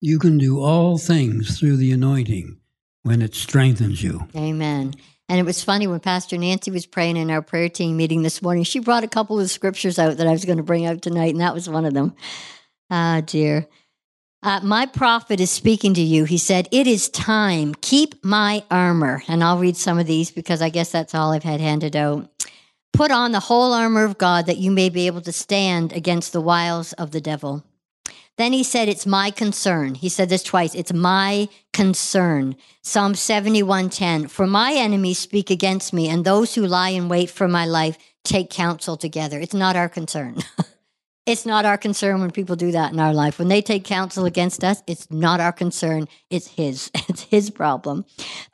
You 0.00 0.18
can 0.18 0.38
do 0.38 0.58
all 0.58 0.96
things 0.96 1.58
through 1.58 1.76
the 1.76 1.92
anointing 1.92 2.56
when 3.02 3.20
it 3.20 3.34
strengthens 3.34 4.02
you. 4.02 4.26
Amen. 4.34 4.94
And 5.28 5.38
it 5.38 5.44
was 5.44 5.62
funny 5.62 5.86
when 5.86 6.00
Pastor 6.00 6.38
Nancy 6.38 6.70
was 6.70 6.86
praying 6.86 7.18
in 7.18 7.30
our 7.30 7.42
prayer 7.42 7.68
team 7.68 7.98
meeting 7.98 8.22
this 8.22 8.40
morning, 8.40 8.64
she 8.64 8.78
brought 8.78 9.04
a 9.04 9.08
couple 9.08 9.38
of 9.38 9.50
scriptures 9.50 9.98
out 9.98 10.16
that 10.16 10.26
I 10.26 10.32
was 10.32 10.46
going 10.46 10.56
to 10.56 10.64
bring 10.64 10.86
out 10.86 11.02
tonight, 11.02 11.34
and 11.34 11.42
that 11.42 11.52
was 11.52 11.68
one 11.68 11.84
of 11.84 11.92
them. 11.92 12.14
Ah, 12.90 13.20
dear. 13.20 13.68
Uh, 14.40 14.60
my 14.62 14.86
prophet 14.86 15.40
is 15.40 15.50
speaking 15.50 15.94
to 15.94 16.00
you. 16.00 16.24
He 16.24 16.38
said, 16.38 16.68
It 16.70 16.86
is 16.86 17.08
time. 17.08 17.74
Keep 17.80 18.24
my 18.24 18.64
armor. 18.70 19.22
And 19.26 19.42
I'll 19.42 19.58
read 19.58 19.76
some 19.76 19.98
of 19.98 20.06
these 20.06 20.30
because 20.30 20.62
I 20.62 20.68
guess 20.68 20.92
that's 20.92 21.14
all 21.14 21.32
I've 21.32 21.42
had 21.42 21.60
handed 21.60 21.96
out. 21.96 22.30
Put 22.92 23.10
on 23.10 23.32
the 23.32 23.40
whole 23.40 23.72
armor 23.72 24.04
of 24.04 24.18
God 24.18 24.46
that 24.46 24.58
you 24.58 24.70
may 24.70 24.88
be 24.90 25.06
able 25.06 25.20
to 25.22 25.32
stand 25.32 25.92
against 25.92 26.32
the 26.32 26.40
wiles 26.40 26.92
of 26.94 27.10
the 27.10 27.20
devil. 27.20 27.64
Then 28.36 28.52
he 28.52 28.62
said, 28.62 28.88
It's 28.88 29.06
my 29.06 29.32
concern. 29.32 29.96
He 29.96 30.08
said 30.08 30.28
this 30.28 30.44
twice. 30.44 30.74
It's 30.76 30.92
my 30.92 31.48
concern. 31.72 32.54
Psalm 32.82 33.14
71:10. 33.14 34.30
For 34.30 34.46
my 34.46 34.72
enemies 34.72 35.18
speak 35.18 35.50
against 35.50 35.92
me, 35.92 36.08
and 36.08 36.24
those 36.24 36.54
who 36.54 36.64
lie 36.64 36.90
in 36.90 37.08
wait 37.08 37.28
for 37.28 37.48
my 37.48 37.66
life 37.66 37.98
take 38.22 38.50
counsel 38.50 38.96
together. 38.96 39.40
It's 39.40 39.54
not 39.54 39.74
our 39.74 39.88
concern. 39.88 40.36
it's 41.28 41.44
not 41.44 41.66
our 41.66 41.76
concern 41.76 42.22
when 42.22 42.30
people 42.30 42.56
do 42.56 42.72
that 42.72 42.90
in 42.90 42.98
our 42.98 43.12
life. 43.12 43.38
When 43.38 43.48
they 43.48 43.60
take 43.60 43.84
counsel 43.84 44.24
against 44.24 44.64
us, 44.64 44.82
it's 44.86 45.10
not 45.10 45.40
our 45.40 45.52
concern. 45.52 46.08
It's 46.30 46.48
his. 46.48 46.90
It's 47.08 47.22
his 47.22 47.50
problem. 47.50 48.04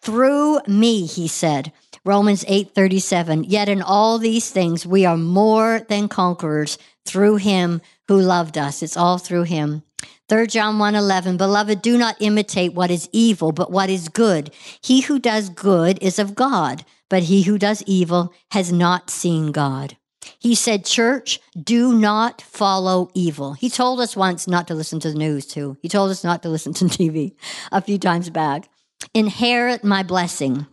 Through 0.01 0.61
me, 0.67 1.07
he 1.07 1.29
said. 1.29 1.73
Romans 2.05 2.45
8:37. 2.45 3.45
Yet 3.49 3.69
in 3.69 3.81
all 3.81 4.19
these 4.19 4.51
things 4.51 4.85
we 4.85 5.07
are 5.07 5.17
more 5.17 5.87
than 5.89 6.09
conquerors 6.09 6.77
through 7.05 7.37
him 7.37 7.81
who 8.09 8.21
loved 8.21 8.59
us. 8.59 8.83
It's 8.83 8.97
all 8.97 9.19
through 9.19 9.45
him. 9.45 9.83
3 10.29 10.49
John 10.49 10.79
1:11 10.79 11.37
Beloved 11.37 11.81
do 11.81 11.97
not 11.97 12.17
imitate 12.19 12.75
what 12.75 12.91
is 12.91 13.09
evil 13.13 13.53
but 13.53 13.71
what 13.71 13.91
is 13.91 14.09
good 14.09 14.51
he 14.83 15.03
who 15.03 15.19
does 15.19 15.49
good 15.49 15.99
is 16.03 16.19
of 16.19 16.35
God 16.35 16.85
but 17.11 17.25
he 17.25 17.43
who 17.43 17.59
does 17.59 17.83
evil 17.87 18.33
has 18.51 18.73
not 18.73 19.11
seen 19.11 19.53
God 19.53 19.97
he 20.45 20.55
said 20.55 20.85
church 20.85 21.41
do 21.61 21.95
not 21.95 22.43
follow 22.43 23.11
evil 23.15 23.55
he 23.55 23.71
told 23.71 23.99
us 24.01 24.15
once 24.15 24.47
not 24.47 24.69
to 24.69 24.75
listen 24.75 25.01
to 25.01 25.11
the 25.11 25.19
news 25.19 25.47
too 25.47 25.77
he 25.83 25.89
told 25.89 26.11
us 26.11 26.23
not 26.23 26.43
to 26.43 26.49
listen 26.49 26.73
to 26.73 26.85
TV 26.97 27.33
a 27.73 27.81
few 27.81 27.99
times 27.99 28.31
back 28.31 28.69
inherit 29.15 29.83
my 29.83 30.03
blessing 30.03 30.67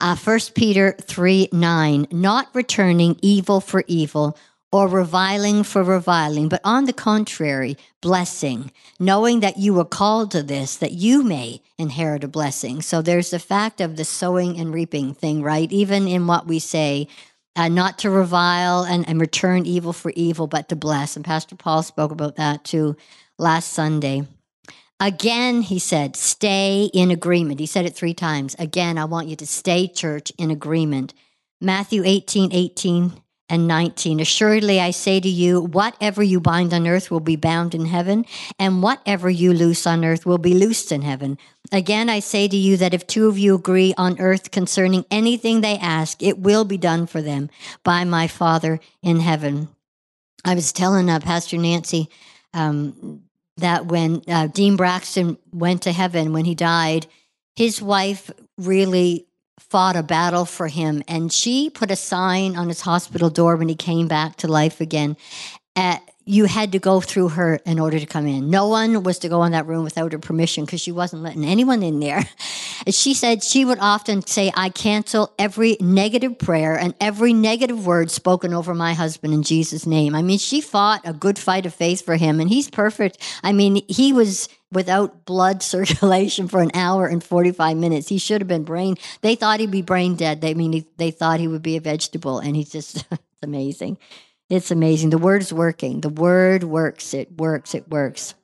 uh, 0.00 0.16
1 0.16 0.38
Peter 0.56 0.96
3 1.00 1.50
9, 1.52 2.08
not 2.10 2.48
returning 2.54 3.16
evil 3.22 3.60
for 3.60 3.84
evil 3.86 4.36
or 4.72 4.88
reviling 4.88 5.62
for 5.62 5.84
reviling, 5.84 6.48
but 6.48 6.60
on 6.64 6.86
the 6.86 6.92
contrary, 6.94 7.76
blessing, 8.00 8.72
knowing 8.98 9.40
that 9.40 9.58
you 9.58 9.74
were 9.74 9.84
called 9.84 10.30
to 10.30 10.42
this, 10.42 10.76
that 10.76 10.92
you 10.92 11.22
may 11.22 11.60
inherit 11.78 12.24
a 12.24 12.28
blessing. 12.28 12.80
So 12.80 13.02
there's 13.02 13.30
the 13.30 13.38
fact 13.38 13.82
of 13.82 13.96
the 13.96 14.04
sowing 14.04 14.58
and 14.58 14.72
reaping 14.72 15.14
thing, 15.14 15.42
right? 15.42 15.70
Even 15.70 16.08
in 16.08 16.26
what 16.26 16.46
we 16.46 16.58
say, 16.58 17.06
uh, 17.56 17.68
not 17.68 17.98
to 17.98 18.10
revile 18.10 18.82
and, 18.82 19.08
and 19.08 19.20
return 19.20 19.66
evil 19.66 19.92
for 19.92 20.12
evil, 20.16 20.46
but 20.46 20.68
to 20.68 20.76
bless. 20.76 21.16
And 21.16 21.24
Pastor 21.24 21.56
Paul 21.56 21.82
spoke 21.82 22.10
about 22.10 22.36
that 22.36 22.64
too 22.64 22.96
last 23.38 23.72
Sunday. 23.72 24.26
Again, 25.00 25.62
he 25.62 25.78
said, 25.78 26.14
stay 26.14 26.88
in 26.94 27.10
agreement. 27.10 27.58
He 27.58 27.66
said 27.66 27.86
it 27.86 27.94
three 27.94 28.14
times. 28.14 28.54
Again, 28.58 28.98
I 28.98 29.04
want 29.04 29.26
you 29.28 29.36
to 29.36 29.46
stay, 29.46 29.88
church, 29.88 30.32
in 30.38 30.50
agreement. 30.50 31.12
Matthew 31.60 32.02
18, 32.04 32.52
18 32.52 33.21
and 33.52 33.68
19. 33.68 34.18
Assuredly, 34.18 34.80
I 34.80 34.92
say 34.92 35.20
to 35.20 35.28
you, 35.28 35.60
whatever 35.60 36.22
you 36.22 36.40
bind 36.40 36.72
on 36.72 36.86
earth 36.88 37.10
will 37.10 37.20
be 37.20 37.36
bound 37.36 37.74
in 37.74 37.84
heaven, 37.84 38.24
and 38.58 38.82
whatever 38.82 39.28
you 39.28 39.52
loose 39.52 39.86
on 39.86 40.06
earth 40.06 40.24
will 40.24 40.38
be 40.38 40.54
loosed 40.54 40.90
in 40.90 41.02
heaven. 41.02 41.36
Again, 41.70 42.08
I 42.08 42.20
say 42.20 42.48
to 42.48 42.56
you 42.56 42.78
that 42.78 42.94
if 42.94 43.06
two 43.06 43.28
of 43.28 43.38
you 43.38 43.54
agree 43.54 43.92
on 43.98 44.18
earth 44.18 44.50
concerning 44.50 45.04
anything 45.10 45.60
they 45.60 45.76
ask, 45.76 46.22
it 46.22 46.38
will 46.38 46.64
be 46.64 46.78
done 46.78 47.06
for 47.06 47.20
them 47.20 47.50
by 47.84 48.04
my 48.04 48.26
Father 48.26 48.80
in 49.02 49.20
heaven. 49.20 49.68
I 50.46 50.54
was 50.54 50.72
telling 50.72 51.10
uh, 51.10 51.20
Pastor 51.20 51.58
Nancy 51.58 52.08
um, 52.54 53.20
that 53.58 53.84
when 53.84 54.22
uh, 54.28 54.46
Dean 54.46 54.76
Braxton 54.76 55.36
went 55.52 55.82
to 55.82 55.92
heaven, 55.92 56.32
when 56.32 56.46
he 56.46 56.54
died, 56.54 57.06
his 57.54 57.82
wife 57.82 58.30
really 58.56 59.26
fought 59.68 59.96
a 59.96 60.02
battle 60.02 60.44
for 60.44 60.68
him. 60.68 61.02
And 61.08 61.32
she 61.32 61.70
put 61.70 61.90
a 61.90 61.96
sign 61.96 62.56
on 62.56 62.68
his 62.68 62.80
hospital 62.80 63.30
door 63.30 63.56
when 63.56 63.68
he 63.68 63.74
came 63.74 64.08
back 64.08 64.36
to 64.36 64.48
life 64.48 64.80
again. 64.80 65.16
At, 65.74 66.02
you 66.24 66.44
had 66.44 66.72
to 66.72 66.78
go 66.78 67.00
through 67.00 67.30
her 67.30 67.56
in 67.66 67.80
order 67.80 67.98
to 67.98 68.06
come 68.06 68.26
in. 68.26 68.50
No 68.50 68.68
one 68.68 69.02
was 69.02 69.18
to 69.20 69.28
go 69.28 69.42
in 69.44 69.52
that 69.52 69.66
room 69.66 69.84
without 69.84 70.12
her 70.12 70.18
permission 70.18 70.64
because 70.64 70.80
she 70.80 70.92
wasn't 70.92 71.22
letting 71.22 71.44
anyone 71.44 71.82
in 71.82 72.00
there. 72.00 72.22
She 72.90 73.14
said 73.14 73.44
she 73.44 73.64
would 73.64 73.78
often 73.78 74.26
say, 74.26 74.50
I 74.56 74.68
cancel 74.68 75.32
every 75.38 75.76
negative 75.78 76.36
prayer 76.36 76.76
and 76.76 76.94
every 77.00 77.32
negative 77.32 77.86
word 77.86 78.10
spoken 78.10 78.52
over 78.52 78.74
my 78.74 78.94
husband 78.94 79.32
in 79.34 79.44
Jesus' 79.44 79.86
name. 79.86 80.16
I 80.16 80.22
mean, 80.22 80.38
she 80.38 80.60
fought 80.60 81.00
a 81.04 81.12
good 81.12 81.38
fight 81.38 81.64
of 81.64 81.72
faith 81.72 82.04
for 82.04 82.16
him, 82.16 82.40
and 82.40 82.48
he's 82.48 82.68
perfect. 82.68 83.18
I 83.44 83.52
mean, 83.52 83.82
he 83.86 84.12
was 84.12 84.48
without 84.72 85.24
blood 85.24 85.62
circulation 85.74 86.48
for 86.48 86.60
an 86.60 86.70
hour 86.74 87.06
and 87.06 87.22
45 87.22 87.76
minutes. 87.76 88.08
He 88.08 88.18
should 88.18 88.40
have 88.40 88.48
been 88.48 88.64
brain. 88.64 88.96
They 89.20 89.34
thought 89.34 89.60
he'd 89.60 89.70
be 89.70 89.82
brain 89.82 90.16
dead. 90.16 90.40
They 90.40 90.50
I 90.50 90.54
mean 90.54 90.72
he, 90.72 90.86
they 90.96 91.10
thought 91.10 91.40
he 91.40 91.48
would 91.48 91.62
be 91.62 91.76
a 91.76 91.80
vegetable, 91.80 92.38
and 92.38 92.56
he's 92.56 92.70
just 92.70 92.96
it's 93.10 93.42
amazing. 93.42 93.98
It's 94.48 94.70
amazing. 94.70 95.10
The 95.10 95.18
word 95.18 95.42
is 95.42 95.52
working. 95.52 96.00
The 96.00 96.08
word 96.08 96.64
works. 96.64 97.14
It 97.14 97.32
works. 97.38 97.74
It 97.74 97.88
works. 97.88 98.34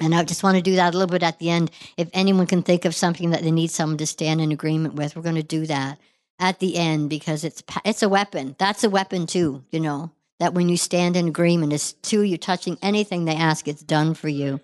And 0.00 0.14
I 0.14 0.22
just 0.24 0.42
want 0.42 0.56
to 0.56 0.62
do 0.62 0.76
that 0.76 0.94
a 0.94 0.98
little 0.98 1.12
bit 1.12 1.22
at 1.22 1.38
the 1.38 1.50
end. 1.50 1.70
If 1.96 2.08
anyone 2.12 2.46
can 2.46 2.62
think 2.62 2.84
of 2.84 2.94
something 2.94 3.30
that 3.30 3.42
they 3.42 3.50
need 3.50 3.70
someone 3.70 3.98
to 3.98 4.06
stand 4.06 4.40
in 4.40 4.52
agreement 4.52 4.94
with, 4.94 5.16
we're 5.16 5.22
going 5.22 5.36
to 5.36 5.42
do 5.42 5.66
that 5.66 5.98
at 6.38 6.58
the 6.58 6.76
end 6.76 7.10
because 7.10 7.44
it's 7.44 7.62
it's 7.84 8.02
a 8.02 8.08
weapon. 8.08 8.56
That's 8.58 8.84
a 8.84 8.90
weapon 8.90 9.26
too. 9.26 9.64
You 9.70 9.80
know 9.80 10.10
that 10.38 10.54
when 10.54 10.68
you 10.68 10.76
stand 10.76 11.16
in 11.16 11.28
agreement, 11.28 11.72
it's 11.72 11.94
two. 11.94 12.22
You're 12.22 12.38
touching 12.38 12.78
anything 12.82 13.24
they 13.24 13.36
ask. 13.36 13.68
It's 13.68 13.82
done 13.82 14.14
for 14.14 14.28
you. 14.28 14.60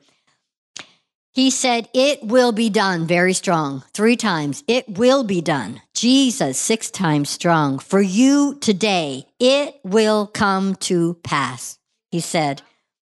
He 1.35 1.51
said, 1.51 1.89
It 1.95 2.23
will 2.23 2.53
be 2.53 2.69
done, 2.69 3.07
very 3.07 3.33
strong, 3.33 3.85
three 3.95 4.17
times. 4.17 4.63
It 4.69 4.99
will 4.99 5.25
be 5.25 5.41
done. 5.41 5.81
Jesus, 5.95 6.59
six 6.59 6.91
times 6.91 7.31
strong. 7.31 7.79
For 7.79 8.03
you 8.03 8.59
today, 8.61 9.27
it 9.41 9.77
will 9.83 10.27
come 10.27 10.75
to 10.77 11.15
pass. 11.23 11.79
he 12.11 12.21
said. 12.21 12.61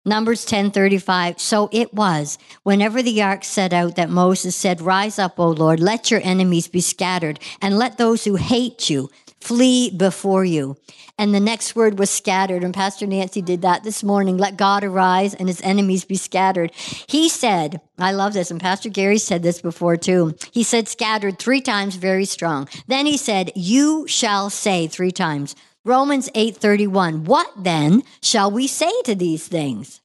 Numbers 0.04 0.46
10:35 0.46 1.40
So 1.40 1.68
it 1.72 1.92
was 1.92 2.38
whenever 2.62 3.02
the 3.02 3.22
ark 3.22 3.42
set 3.44 3.72
out 3.72 3.96
that 3.96 4.08
Moses 4.08 4.54
said 4.54 4.80
rise 4.80 5.18
up 5.18 5.38
O 5.38 5.48
Lord 5.48 5.80
let 5.80 6.12
your 6.12 6.20
enemies 6.22 6.68
be 6.68 6.80
scattered 6.80 7.40
and 7.60 7.76
let 7.76 7.98
those 7.98 8.24
who 8.24 8.36
hate 8.36 8.88
you 8.88 9.10
flee 9.46 9.90
before 9.90 10.44
you. 10.44 10.76
And 11.18 11.32
the 11.32 11.40
next 11.40 11.76
word 11.76 11.98
was 11.98 12.10
scattered 12.10 12.64
and 12.64 12.74
Pastor 12.74 13.06
Nancy 13.06 13.40
did 13.40 13.62
that 13.62 13.84
this 13.84 14.02
morning 14.02 14.36
let 14.36 14.56
God 14.56 14.82
arise 14.82 15.34
and 15.34 15.48
his 15.48 15.62
enemies 15.62 16.04
be 16.04 16.16
scattered. 16.16 16.72
He 16.74 17.28
said, 17.28 17.80
I 17.96 18.10
love 18.10 18.32
this 18.32 18.50
and 18.50 18.60
Pastor 18.60 18.88
Gary 18.88 19.18
said 19.18 19.44
this 19.44 19.62
before 19.62 19.96
too. 19.96 20.34
He 20.50 20.64
said 20.64 20.88
scattered 20.88 21.38
3 21.38 21.60
times 21.60 21.94
very 21.94 22.24
strong. 22.24 22.68
Then 22.88 23.06
he 23.06 23.16
said 23.16 23.52
you 23.54 24.06
shall 24.08 24.50
say 24.50 24.88
3 24.88 25.12
times 25.12 25.54
Romans 25.84 26.28
8:31 26.34 27.26
What 27.26 27.48
then 27.56 28.02
shall 28.20 28.50
we 28.50 28.66
say 28.66 28.90
to 29.04 29.14
these 29.14 29.46
things? 29.46 30.00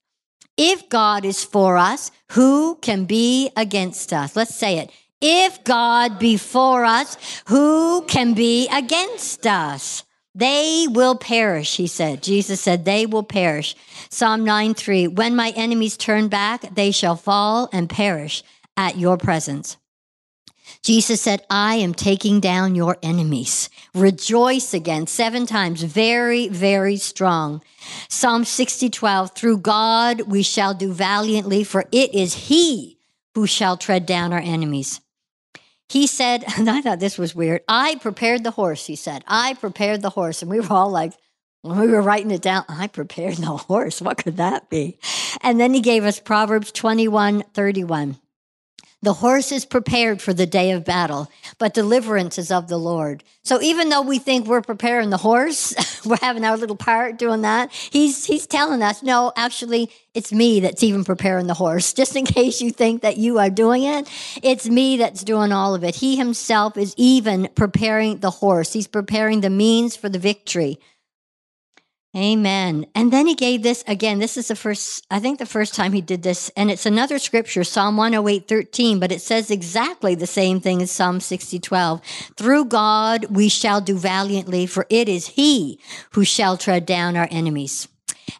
If 0.56 0.88
God 0.89 1.25
is 1.25 1.43
for 1.43 1.77
us, 1.77 2.12
who 2.34 2.75
can 2.75 3.06
be 3.06 3.49
against 3.58 4.13
us? 4.13 4.36
Let's 4.36 4.54
say 4.54 4.77
it. 4.77 4.91
If 5.21 5.63
God 5.63 6.17
be 6.17 6.38
for 6.38 6.84
us, 6.84 7.15
who 7.47 8.03
can 8.07 8.34
be 8.34 8.67
against 8.69 9.45
us? 9.45 10.03
They 10.34 10.88
will 10.89 11.15
perish, 11.15 11.75
he 11.75 11.88
said. 11.88 12.23
Jesus 12.23 12.62
said, 12.62 12.86
they 12.86 13.05
will 13.05 13.23
perish. 13.23 13.75
Psalm 14.10 14.43
9 14.45 14.73
3 14.73 15.07
When 15.07 15.36
my 15.36 15.53
enemies 15.55 15.97
turn 15.97 16.27
back, 16.27 16.73
they 16.73 16.91
shall 16.91 17.15
fall 17.15 17.69
and 17.71 17.89
perish 17.89 18.43
at 18.77 18.97
your 18.97 19.17
presence. 19.17 19.77
Jesus 20.84 21.21
said, 21.21 21.45
I 21.49 21.75
am 21.75 21.93
taking 21.93 22.39
down 22.39 22.73
your 22.73 22.97
enemies. 23.03 23.69
Rejoice 23.93 24.73
again, 24.73 25.05
seven 25.05 25.45
times, 25.45 25.84
very, 25.84 26.47
very 26.47 26.97
strong. 26.97 27.62
Psalm 28.10 28.45
60, 28.45 28.89
12, 28.89 29.36
through 29.36 29.57
God 29.57 30.21
we 30.21 30.41
shall 30.41 30.73
do 30.73 30.91
valiantly, 30.91 31.63
for 31.63 31.86
it 31.91 32.15
is 32.15 32.47
He 32.47 32.97
who 33.36 33.45
shall 33.45 33.77
tread 33.77 34.05
down 34.05 34.34
our 34.34 34.39
enemies. 34.39 35.01
He 35.91 36.08
said, 36.08 36.45
and 36.58 36.69
I 36.69 36.82
thought 36.82 37.01
this 37.01 37.17
was 37.17 37.36
weird. 37.36 37.63
I 37.67 37.95
prepared 37.95 38.45
the 38.45 38.51
horse, 38.51 38.86
he 38.86 38.95
said. 38.95 39.25
I 39.27 39.56
prepared 39.56 40.01
the 40.01 40.10
horse. 40.10 40.41
And 40.41 40.49
we 40.49 40.62
were 40.62 40.71
all 40.71 40.89
like, 40.89 41.13
when 41.63 41.77
we 41.80 41.88
were 41.88 42.01
writing 42.01 42.32
it 42.32 42.41
down, 42.41 42.63
I 42.69 42.88
prepared 42.88 43.36
the 43.36 43.47
horse. 43.67 44.01
What 44.01 44.17
could 44.17 44.38
that 44.38 44.69
be? 44.69 44.97
And 45.41 45.60
then 45.60 45.73
he 45.73 45.82
gave 45.82 46.06
us 46.06 46.17
Proverbs 46.17 46.71
21, 46.71 47.43
31. 47.54 48.17
The 49.04 49.14
horse 49.14 49.52
is 49.52 49.66
prepared 49.66 50.22
for 50.22 50.32
the 50.32 50.46
day 50.46 50.72
of 50.72 50.86
battle, 50.86 51.28
but 51.58 51.74
deliverance 51.74 52.38
is 52.38 52.52
of 52.52 52.68
the 52.68 52.78
Lord. 52.78 53.24
So 53.42 53.60
even 53.60 53.90
though 53.90 54.04
we 54.04 54.20
think 54.20 54.46
we're 54.46 54.62
preparing 54.62 55.10
the 55.10 55.18
horse, 55.18 55.74
we're 56.06 56.18
having 56.18 56.46
our 56.46 56.56
little 56.56 56.76
part 56.76 57.18
doing 57.18 57.42
that, 57.42 57.72
he's, 57.72 58.26
he's 58.26 58.46
telling 58.46 58.84
us, 58.84 59.02
no, 59.02 59.34
actually, 59.36 59.90
it's 60.14 60.32
me 60.32 60.60
that's 60.60 60.84
even 60.84 61.04
preparing 61.04 61.48
the 61.48 61.56
horse. 61.56 61.94
Just 62.02 62.16
in 62.16 62.26
case 62.26 62.62
you 62.62 62.70
think 62.70 63.02
that 63.02 63.18
you 63.18 63.40
are 63.40 63.50
doing 63.50 63.84
it, 63.84 64.08
it's 64.44 64.70
me 64.70 64.98
that's 64.98 65.24
doing 65.24 65.52
all 65.52 65.74
of 65.74 65.84
it. 65.84 65.96
He 65.96 66.16
himself 66.16 66.78
is 66.78 66.94
even 66.96 67.50
preparing 67.56 68.20
the 68.20 68.30
horse. 68.30 68.72
He's 68.72 68.88
preparing 68.88 69.42
the 69.42 69.50
means 69.50 69.96
for 69.96 70.10
the 70.10 70.20
victory. 70.20 70.80
Amen. 72.13 72.88
And 72.93 73.13
then 73.13 73.26
he 73.26 73.36
gave 73.36 73.63
this 73.63 73.86
again. 73.88 74.19
This 74.19 74.36
is 74.36 74.50
the 74.50 74.56
first, 74.56 75.06
I 75.10 75.19
think 75.19 75.39
the 75.39 75.45
first 75.45 75.74
time 75.74 75.93
he 75.93 76.02
did 76.02 76.24
this. 76.24 76.52
And 76.58 76.69
it's 76.69 76.86
another 76.86 77.17
scripture, 77.19 77.63
Psalm 77.63 77.95
108, 77.95 78.50
13, 78.50 79.00
but 79.00 79.13
it 79.13 79.21
says 79.21 79.50
exactly 79.50 80.13
the 80.13 80.28
same 80.28 80.60
thing 80.60 80.82
as 80.82 80.91
Psalm 80.91 81.21
60, 81.21 81.60
12. 81.60 82.02
Through 82.36 82.65
God 82.65 83.26
we 83.30 83.47
shall 83.47 83.80
do 83.80 83.97
valiantly, 83.97 84.65
for 84.65 84.86
it 84.89 85.08
is 85.08 85.28
he 85.28 85.80
who 86.12 86.26
shall 86.26 86.58
tread 86.58 86.86
down 86.86 87.15
our 87.15 87.30
enemies. 87.32 87.88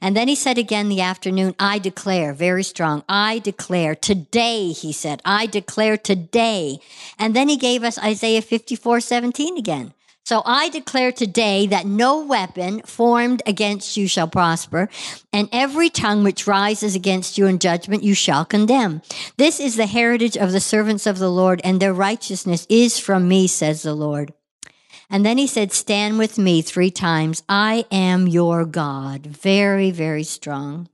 And 0.01 0.17
then 0.17 0.27
he 0.27 0.36
said 0.36 0.57
again 0.57 0.89
the 0.89 1.01
afternoon, 1.01 1.55
I 1.57 1.79
declare, 1.79 2.34
very 2.34 2.63
strong, 2.63 3.03
I 3.07 3.39
declare 3.39 3.95
today, 3.95 4.73
he 4.73 4.91
said, 4.91 5.21
I 5.23 5.45
declare 5.45 5.95
today. 5.95 6.79
And 7.17 7.34
then 7.34 7.47
he 7.47 7.55
gave 7.55 7.84
us 7.84 7.97
Isaiah 7.97 8.41
54, 8.41 8.99
17 8.99 9.57
again. 9.57 9.93
So 10.23 10.43
I 10.45 10.69
declare 10.69 11.12
today 11.12 11.67
that 11.67 11.86
no 11.86 12.23
weapon 12.23 12.81
formed 12.84 13.41
against 13.45 13.97
you 13.97 14.07
shall 14.07 14.27
prosper, 14.27 14.88
and 15.34 15.49
every 15.51 15.89
tongue 15.89 16.23
which 16.23 16.47
rises 16.47 16.95
against 16.95 17.38
you 17.38 17.47
in 17.47 17.60
judgment 17.60 18.03
you 18.03 18.13
shall 18.13 18.45
condemn. 18.45 19.01
This 19.38 19.60
is 19.60 19.75
the 19.75 19.88
heritage 19.88 20.38
of 20.38 20.51
the 20.51 20.60
servants 20.60 21.07
of 21.07 21.17
the 21.17 21.31
Lord, 21.31 21.60
and 21.63 21.79
their 21.79 21.93
righteousness 21.93 22.67
is 22.69 22.99
from 22.99 23.27
me, 23.27 23.47
says 23.47 23.81
the 23.81 23.95
Lord. 23.95 24.34
And 25.10 25.25
then 25.25 25.38
he 25.38 25.47
said, 25.47 25.73
Stand 25.73 26.17
with 26.17 26.38
me 26.38 26.62
three 26.62 26.91
times. 26.91 27.43
I 27.49 27.86
am 27.91 28.27
your 28.27 28.63
God. 28.63 29.25
Very, 29.25 29.91
very 29.91 30.23
strong. 30.23 30.88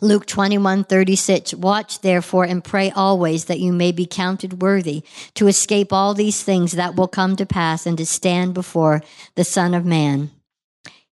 Luke 0.00 0.26
21, 0.26 0.84
36. 0.84 1.54
Watch 1.54 2.00
therefore 2.00 2.44
and 2.44 2.64
pray 2.64 2.90
always 2.90 3.44
that 3.44 3.60
you 3.60 3.72
may 3.72 3.92
be 3.92 4.06
counted 4.06 4.60
worthy 4.60 5.02
to 5.34 5.46
escape 5.46 5.92
all 5.92 6.14
these 6.14 6.42
things 6.42 6.72
that 6.72 6.96
will 6.96 7.08
come 7.08 7.36
to 7.36 7.46
pass 7.46 7.86
and 7.86 7.96
to 7.98 8.06
stand 8.06 8.54
before 8.54 9.02
the 9.36 9.44
Son 9.44 9.74
of 9.74 9.84
Man. 9.84 10.30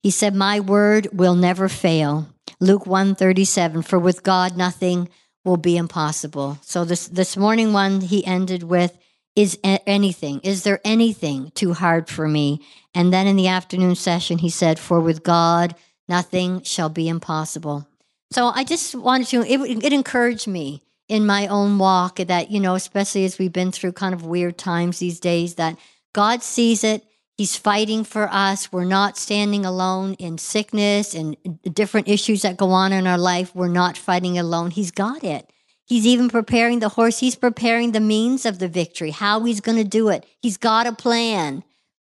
He 0.02 0.10
said, 0.10 0.34
My 0.34 0.58
word 0.58 1.08
will 1.12 1.34
never 1.34 1.68
fail. 1.68 2.28
Luke 2.58 2.86
1, 2.86 3.14
37. 3.14 3.82
For 3.82 3.98
with 3.98 4.22
God 4.22 4.56
nothing 4.56 5.08
will 5.44 5.56
be 5.56 5.76
impossible. 5.76 6.58
So 6.62 6.84
this, 6.84 7.06
this 7.08 7.36
morning 7.36 7.72
one 7.72 8.00
he 8.00 8.26
ended 8.26 8.64
with, 8.64 8.96
is 9.36 9.58
anything, 9.62 10.40
is 10.40 10.64
there 10.64 10.80
anything 10.84 11.52
too 11.54 11.72
hard 11.72 12.08
for 12.08 12.26
me? 12.26 12.60
And 12.94 13.12
then 13.12 13.28
in 13.28 13.36
the 13.36 13.46
afternoon 13.46 13.94
session, 13.94 14.38
he 14.38 14.50
said, 14.50 14.78
For 14.78 15.00
with 15.00 15.22
God, 15.22 15.76
nothing 16.08 16.62
shall 16.62 16.88
be 16.88 17.08
impossible. 17.08 17.86
So 18.32 18.52
I 18.54 18.62
just 18.64 18.94
wanted 18.94 19.26
to, 19.28 19.42
it, 19.42 19.84
it 19.84 19.92
encouraged 19.92 20.46
me 20.46 20.82
in 21.08 21.26
my 21.26 21.48
own 21.48 21.78
walk 21.78 22.16
that, 22.16 22.50
you 22.50 22.60
know, 22.60 22.76
especially 22.76 23.24
as 23.24 23.38
we've 23.38 23.52
been 23.52 23.72
through 23.72 23.92
kind 23.92 24.14
of 24.14 24.24
weird 24.24 24.56
times 24.56 25.00
these 25.00 25.18
days, 25.18 25.56
that 25.56 25.76
God 26.12 26.42
sees 26.42 26.84
it. 26.84 27.04
He's 27.36 27.56
fighting 27.56 28.04
for 28.04 28.28
us. 28.30 28.70
We're 28.70 28.84
not 28.84 29.16
standing 29.16 29.64
alone 29.64 30.14
in 30.14 30.38
sickness 30.38 31.14
and 31.14 31.36
different 31.74 32.06
issues 32.06 32.42
that 32.42 32.56
go 32.56 32.70
on 32.70 32.92
in 32.92 33.06
our 33.06 33.18
life. 33.18 33.54
We're 33.54 33.68
not 33.68 33.96
fighting 33.96 34.38
alone. 34.38 34.70
He's 34.70 34.90
got 34.90 35.24
it. 35.24 35.50
He's 35.86 36.06
even 36.06 36.28
preparing 36.28 36.78
the 36.78 36.90
horse. 36.90 37.18
He's 37.18 37.34
preparing 37.34 37.90
the 37.90 38.00
means 38.00 38.46
of 38.46 38.60
the 38.60 38.68
victory, 38.68 39.10
how 39.10 39.42
he's 39.42 39.60
going 39.60 39.78
to 39.78 39.84
do 39.84 40.08
it. 40.08 40.24
He's 40.40 40.56
got 40.56 40.86
a 40.86 40.92
plan. 40.92 41.64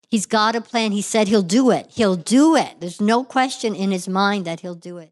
He's 0.10 0.26
got 0.26 0.56
a 0.56 0.62
plan. 0.62 0.94
He 0.94 1.02
said 1.02 1.28
he'll 1.28 1.42
do 1.42 1.72
it. 1.72 1.88
He'll 1.90 2.16
do 2.16 2.56
it. 2.56 2.80
There's 2.80 3.02
no 3.02 3.26
question 3.26 3.76
in 3.76 3.92
his 3.92 4.08
mind 4.08 4.46
that 4.46 4.62
he'll 4.62 4.76
do 4.76 5.00
it. 5.00 5.12